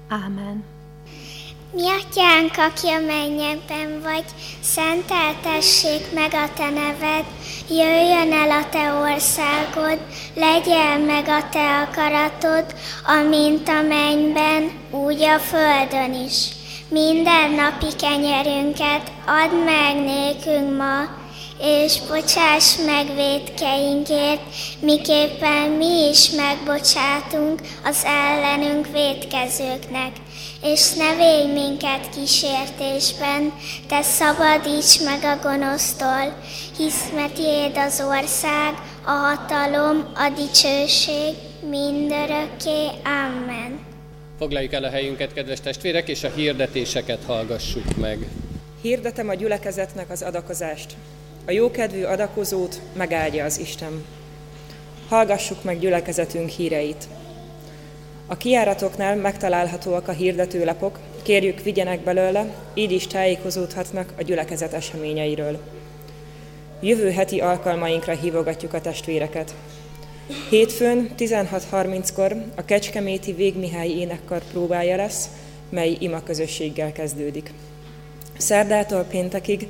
Ámen. 0.08 0.64
Mi 1.72 1.82
atyánk, 1.88 2.56
aki 2.56 2.86
a 2.86 3.00
mennyekben 3.06 4.00
vagy, 4.02 4.24
szenteltessék 4.60 6.12
meg 6.14 6.32
a 6.34 6.48
te 6.56 6.70
neved, 6.70 7.24
jöjjön 7.68 8.32
el 8.32 8.50
a 8.50 8.68
te 8.70 8.92
országod, 8.92 9.98
legyen 10.34 11.00
meg 11.00 11.28
a 11.28 11.48
te 11.48 11.88
akaratod, 11.88 12.64
amint 13.06 13.68
a 13.68 13.82
mennyben, 13.82 14.70
úgy 14.90 15.22
a 15.22 15.38
földön 15.38 16.14
is. 16.24 16.48
Minden 16.88 17.50
napi 17.50 17.96
kenyerünket 18.00 19.12
add 19.26 19.54
meg 19.64 19.96
nékünk 19.96 20.76
ma, 20.76 21.18
és 21.60 22.00
bocsáss 22.08 22.76
meg 22.86 23.14
védkeinkért, 23.14 24.42
miképpen 24.80 25.70
mi 25.70 26.08
is 26.08 26.30
megbocsátunk 26.30 27.60
az 27.84 28.04
ellenünk 28.04 28.86
védkezőknek 28.92 30.12
és 30.62 30.92
ne 30.92 31.16
védj 31.16 31.52
minket 31.52 32.08
kísértésben, 32.10 33.52
te 33.88 34.02
szabadíts 34.02 35.04
meg 35.04 35.24
a 35.24 35.38
gonosztól, 35.42 36.42
hisz 36.76 37.10
mert 37.14 37.34
tiéd 37.34 37.76
az 37.76 38.02
ország, 38.08 38.74
a 39.04 39.10
hatalom, 39.10 40.12
a 40.14 40.32
dicsőség, 40.36 41.34
mindörökké. 41.70 42.86
Amen. 43.04 43.78
Foglaljuk 44.38 44.72
el 44.72 44.84
a 44.84 44.90
helyünket, 44.90 45.32
kedves 45.32 45.60
testvérek, 45.60 46.08
és 46.08 46.24
a 46.24 46.30
hirdetéseket 46.30 47.24
hallgassuk 47.26 47.96
meg. 47.96 48.28
Hirdetem 48.82 49.28
a 49.28 49.34
gyülekezetnek 49.34 50.10
az 50.10 50.22
adakozást. 50.22 50.94
A 51.46 51.50
jókedvű 51.50 52.02
adakozót 52.02 52.80
megáldja 52.92 53.44
az 53.44 53.58
Isten. 53.58 54.04
Hallgassuk 55.08 55.64
meg 55.64 55.78
gyülekezetünk 55.78 56.48
híreit. 56.48 57.08
A 58.30 58.36
kiáratoknál 58.36 59.16
megtalálhatóak 59.16 60.08
a 60.08 60.12
hirdetőlapok, 60.12 60.98
kérjük 61.22 61.62
vigyenek 61.62 62.00
belőle, 62.00 62.54
így 62.74 62.92
is 62.92 63.06
tájékozódhatnak 63.06 64.12
a 64.18 64.22
gyülekezet 64.22 64.72
eseményeiről. 64.72 65.58
Jövő 66.80 67.10
heti 67.10 67.40
alkalmainkra 67.40 68.12
hívogatjuk 68.12 68.74
a 68.74 68.80
testvéreket. 68.80 69.54
Hétfőn 70.50 71.10
16.30-kor 71.18 72.44
a 72.56 72.64
Kecskeméti 72.64 73.32
Végmihály 73.32 73.88
énekkar 73.88 74.42
próbája 74.52 74.96
lesz, 74.96 75.28
mely 75.68 75.96
ima 76.00 76.22
közösséggel 76.22 76.92
kezdődik. 76.92 77.52
Szerdától 78.38 79.02
péntekig 79.02 79.66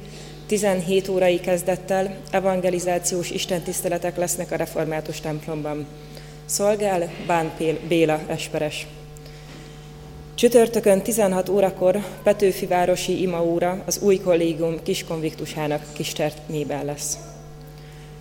17 0.47 1.09
órai 1.09 1.41
kezdettel 1.41 2.17
evangelizációs 2.31 3.31
istentiszteletek 3.31 4.17
lesznek 4.17 4.51
a 4.51 4.57
református 4.57 5.21
templomban. 5.21 5.87
Szolgál 6.51 7.11
Bán 7.27 7.53
Béla 7.89 8.21
Esperes. 8.27 8.87
Csütörtökön 10.35 11.03
16 11.03 11.49
órakor 11.49 11.99
Petőfi 12.23 12.67
városi 12.67 13.23
imaóra 13.23 13.83
az 13.87 13.99
új 14.03 14.19
kollégium 14.19 14.83
kiskonviktusának 14.83 15.83
kistertmében 15.93 16.85
lesz. 16.85 17.19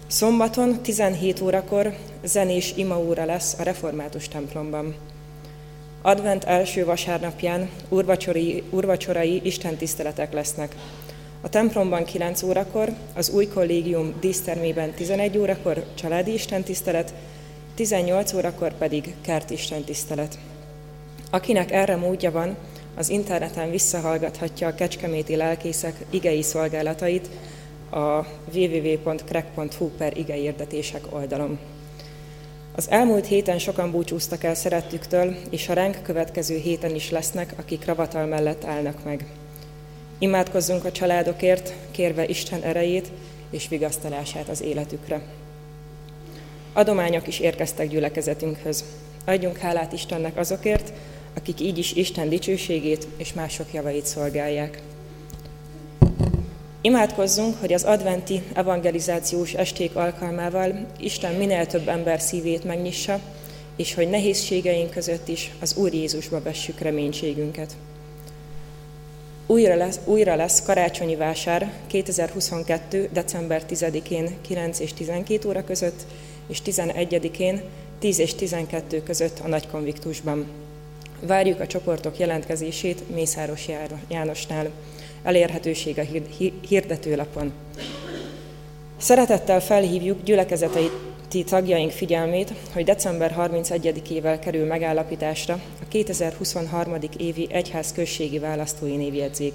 Szombaton 0.08 0.82
17 0.82 1.42
órakor 1.42 1.96
zenés 2.24 2.74
imaóra 2.76 3.26
lesz 3.26 3.56
a 3.60 3.64
református 3.64 4.28
templomban. 4.28 4.96
Advent 6.02 6.44
első 6.44 6.86
vasárnapján 6.86 7.70
urvacsorai, 7.88 8.64
urvacsorai 8.70 9.42
istentiszteletek 9.44 10.34
lesznek. 10.34 10.76
A 11.42 11.50
templomban 11.50 12.04
9 12.04 12.44
órakor, 12.44 12.90
az 13.16 13.30
új 13.30 13.48
kollégium 13.48 14.14
dísztermében 14.20 14.92
11 14.92 15.38
órakor 15.38 15.86
családi 15.96 16.34
istentisztelet, 16.34 17.14
18 17.80 18.34
órakor 18.34 18.74
pedig 18.74 19.16
kertistentisztelet. 19.22 20.38
Akinek 21.30 21.72
erre 21.72 21.96
módja 21.96 22.32
van, 22.32 22.58
az 22.96 23.10
interneten 23.10 23.70
visszahallgathatja 23.70 24.68
a 24.68 24.76
kecskeméti 24.76 25.36
lelkészek 25.36 26.06
igei 26.10 26.42
szolgálatait 26.42 27.30
a 27.92 28.26
www.krek.hu 28.54 29.90
per 29.98 30.18
igeirdetések 30.18 31.02
oldalon. 31.10 31.60
Az 32.76 32.90
elmúlt 32.90 33.26
héten 33.26 33.60
sokan 33.60 33.92
búcsúztak 33.92 34.44
el 34.44 34.56
szerettüktől, 34.56 35.36
és 35.50 35.70
a 35.70 35.74
ránk 35.74 36.02
következő 36.04 36.58
héten 36.58 36.96
is 36.96 37.10
lesznek, 37.10 37.54
akik 37.58 37.86
ravatal 37.86 38.26
mellett 38.26 38.66
állnak 38.66 39.04
meg. 39.04 39.26
Imádkozzunk 40.18 40.86
a 40.86 40.92
családokért, 40.92 41.74
kérve 41.92 42.28
Isten 42.28 42.62
erejét 42.62 43.12
és 43.50 43.68
vigasztalását 43.68 44.50
az 44.50 44.62
életükre. 44.62 45.22
Adományok 46.74 47.28
is 47.28 47.39
érkeztek 47.39 47.89
gyülekezetünkhöz. 47.89 48.84
Adjunk 49.26 49.57
hálát 49.57 49.93
Istennek 49.93 50.38
azokért, 50.38 50.93
akik 51.36 51.59
így 51.59 51.78
is 51.78 51.93
Isten 51.93 52.30
dicsőségét 52.30 53.07
és 53.17 53.34
mások 53.34 53.74
javait 53.74 54.05
szolgálják. 54.05 54.82
Imádkozzunk, 56.82 57.59
hogy 57.59 57.74
az 57.74 57.84
adventi 57.84 58.41
evangelizációs 58.53 59.53
esték 59.53 59.95
alkalmával 59.95 60.86
Isten 60.99 61.34
minél 61.34 61.65
több 61.65 61.88
ember 61.88 62.20
szívét 62.20 62.63
megnyissa, 62.63 63.20
és 63.76 63.93
hogy 63.93 64.09
nehézségeink 64.09 64.89
között 64.89 65.28
is 65.28 65.51
az 65.59 65.76
Úr 65.76 65.93
Jézusba 65.93 66.41
vessük 66.41 66.80
reménységünket. 66.80 67.76
Újra 69.47 69.76
lesz, 69.76 69.99
újra 70.05 70.36
lesz 70.36 70.63
karácsonyi 70.63 71.15
vásár 71.15 71.72
2022. 71.88 73.09
december 73.13 73.63
10-én 73.70 74.36
9 74.41 74.80
és 74.80 74.93
12 74.93 75.47
óra 75.47 75.63
között, 75.63 76.05
és 76.50 76.62
11-én 76.66 77.62
10 78.00 78.20
és 78.20 78.36
12 78.36 79.04
között 79.04 79.39
a 79.39 79.47
Nagy 79.47 79.68
Konviktusban. 79.68 80.47
Várjuk 81.22 81.60
a 81.60 81.68
csoportok 81.68 82.20
jelentkezését 82.20 83.10
Mészáros 83.10 83.68
Jánosnál. 84.08 84.70
Elérhetőség 85.24 86.00
a 86.00 86.06
hirdetőlapon. 86.68 87.52
Szeretettel 88.97 89.62
felhívjuk 89.62 90.24
gyülekezetei 90.24 90.89
tagjaink 91.45 91.91
figyelmét, 91.91 92.54
hogy 92.74 92.84
december 92.84 93.36
31-ével 93.38 94.38
kerül 94.41 94.66
megállapításra 94.66 95.54
a 95.54 95.88
2023. 95.88 96.95
évi 97.18 97.47
egyház 97.52 97.91
községi 97.93 98.39
választói 98.39 98.95
névjegyzék. 98.95 99.54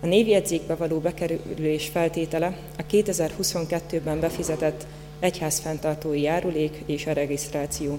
A 0.00 0.06
névjegyzékbe 0.06 0.74
való 0.74 0.98
bekerülés 0.98 1.88
feltétele 1.88 2.56
a 2.78 2.82
2022-ben 2.90 4.20
befizetett 4.20 4.86
egyházfenntartói 5.20 6.20
járulék 6.20 6.82
és 6.86 7.06
a 7.06 7.12
regisztráció. 7.12 7.98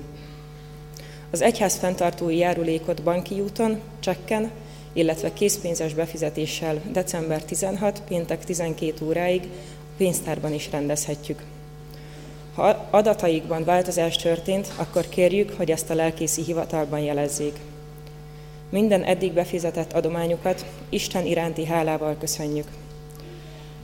Az 1.31 1.41
egyház 1.41 1.75
fenntartói 1.75 2.37
járulékot 2.37 3.03
banki 3.03 3.39
úton, 3.39 3.79
csekken, 3.99 4.51
illetve 4.93 5.33
készpénzes 5.33 5.93
befizetéssel 5.93 6.81
december 6.91 7.43
16, 7.43 8.01
péntek 8.07 8.45
12 8.45 9.05
óráig 9.05 9.41
a 9.43 9.93
pénztárban 9.97 10.53
is 10.53 10.71
rendezhetjük. 10.71 11.43
Ha 12.55 12.87
adataikban 12.89 13.63
változás 13.63 14.15
történt, 14.15 14.71
akkor 14.75 15.09
kérjük, 15.09 15.53
hogy 15.57 15.71
ezt 15.71 15.89
a 15.89 15.95
lelkészi 15.95 16.43
hivatalban 16.43 16.99
jelezzék. 16.99 17.55
Minden 18.69 19.03
eddig 19.03 19.33
befizetett 19.33 19.93
adományukat 19.93 20.65
Isten 20.89 21.25
iránti 21.25 21.65
hálával 21.65 22.15
köszönjük. 22.19 22.67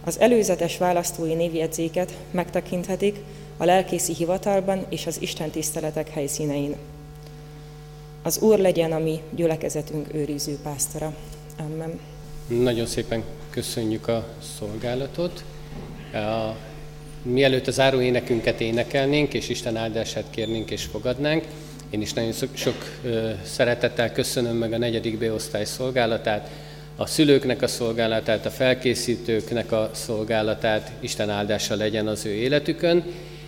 Az 0.07 0.19
előzetes 0.19 0.77
választói 0.77 1.33
névjegyzéket 1.33 2.13
megtekinthetik 2.31 3.15
a 3.57 3.65
lelkészi 3.65 4.13
hivatalban 4.13 4.85
és 4.89 5.05
az 5.05 5.21
Isten 5.21 5.49
tiszteletek 5.49 6.09
helyszínein. 6.09 6.75
Az 8.23 8.39
Úr 8.39 8.59
legyen 8.59 8.91
a 8.91 8.99
mi 8.99 9.19
gyülekezetünk 9.35 10.13
őriző 10.13 10.57
pásztora. 10.63 11.15
Amen. 11.59 11.99
Nagyon 12.47 12.85
szépen 12.85 13.23
köszönjük 13.49 14.07
a 14.07 14.27
szolgálatot. 14.57 15.43
Mielőtt 17.21 17.67
az 17.67 17.79
áró 17.79 18.01
énekünket 18.01 18.61
énekelnénk, 18.61 19.33
és 19.33 19.49
Isten 19.49 19.77
áldását 19.77 20.25
kérnénk 20.29 20.71
és 20.71 20.83
fogadnánk, 20.83 21.43
én 21.89 22.01
is 22.01 22.13
nagyon 22.13 22.33
sok, 22.53 22.99
szeretettel 23.43 24.11
köszönöm 24.11 24.55
meg 24.55 24.73
a 24.73 24.77
negyedik 24.77 25.17
beosztály 25.17 25.65
szolgálatát, 25.65 26.49
a 26.99 27.05
szülőknek 27.05 27.61
a 27.61 27.67
szolgálatát, 27.67 28.45
a 28.45 28.49
felkészítőknek 28.49 29.71
a 29.71 29.89
szolgálatát, 29.93 30.91
Isten 30.99 31.29
áldása 31.29 31.75
legyen 31.75 32.07
az 32.07 32.25
ő 32.25 32.33
életükön, 32.33 33.03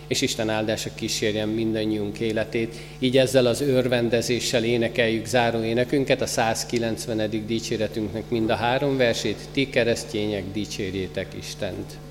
és 0.06 0.20
Isten 0.20 0.50
áldása 0.50 0.90
kísérjen 0.94 1.48
mindannyiunk 1.48 2.20
életét. 2.20 2.74
Így 2.98 3.18
ezzel 3.18 3.46
az 3.46 3.60
örvendezéssel 3.60 4.64
énekeljük 4.64 5.26
záró 5.26 5.62
énekünket, 5.62 6.20
a 6.20 6.26
190. 6.26 7.46
dicséretünknek 7.46 8.28
mind 8.28 8.50
a 8.50 8.54
három 8.54 8.96
versét, 8.96 9.48
ti 9.52 9.68
keresztények 9.68 10.44
dicsérjétek 10.52 11.26
Istent. 11.38 12.09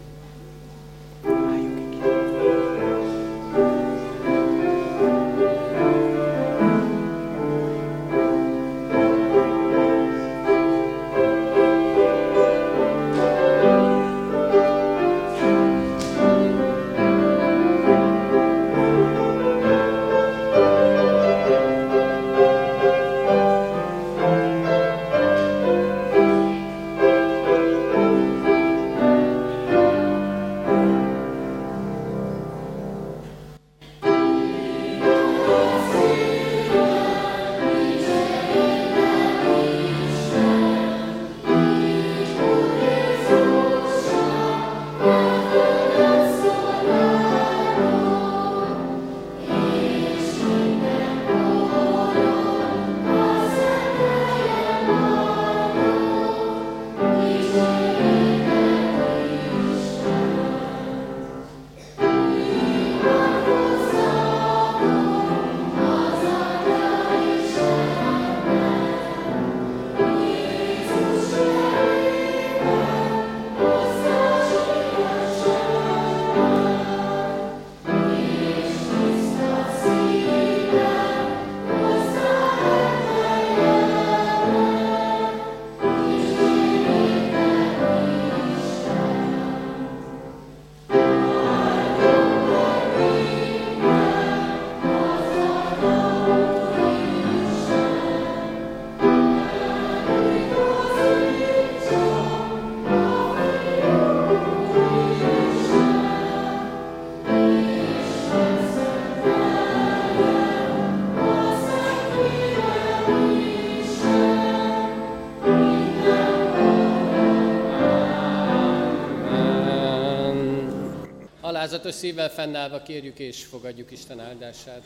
Alázatos 121.59 121.93
szívvel 121.93 122.29
fennállva 122.29 122.81
kérjük 122.81 123.19
és 123.19 123.45
fogadjuk 123.45 123.91
Isten 123.91 124.19
áldását. 124.19 124.81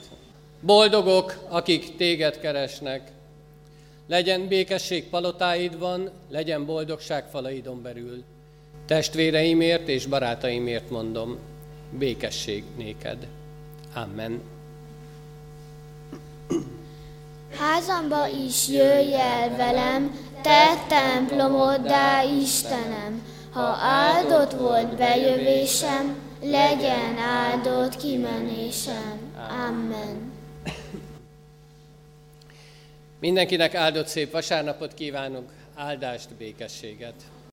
Boldogok, 0.59 1.45
akik 1.47 1.95
téged 1.95 2.39
keresnek. 2.39 3.11
Legyen 4.07 4.47
békesség 4.47 5.09
palotáidban, 5.09 6.09
legyen 6.30 6.65
boldogság 6.65 7.30
falaidon 7.30 7.82
belül. 7.82 8.24
Testvéreimért 8.86 9.88
és 9.88 10.05
barátaimért 10.05 10.89
mondom, 10.89 11.38
békesség 11.91 12.63
néked. 12.78 13.28
Amen. 13.93 14.41
Házamba 17.57 18.28
is 18.28 18.67
jöjj 18.67 19.13
el 19.13 19.55
velem, 19.55 20.19
te 20.41 20.86
templomoddá 20.88 22.24
Istenem, 22.24 23.26
ha 23.51 23.78
áldott 23.82 24.51
volt 24.51 24.95
bejövésem, 24.95 26.22
legyen 26.43 27.17
áldott 27.17 27.95
kimenésem. 27.95 29.33
Amen. 29.67 30.31
Mindenkinek 33.19 33.75
áldott 33.75 34.07
szép 34.07 34.31
vasárnapot 34.31 34.93
kívánunk, 34.93 35.51
áldást, 35.75 36.35
békességet! 36.35 37.32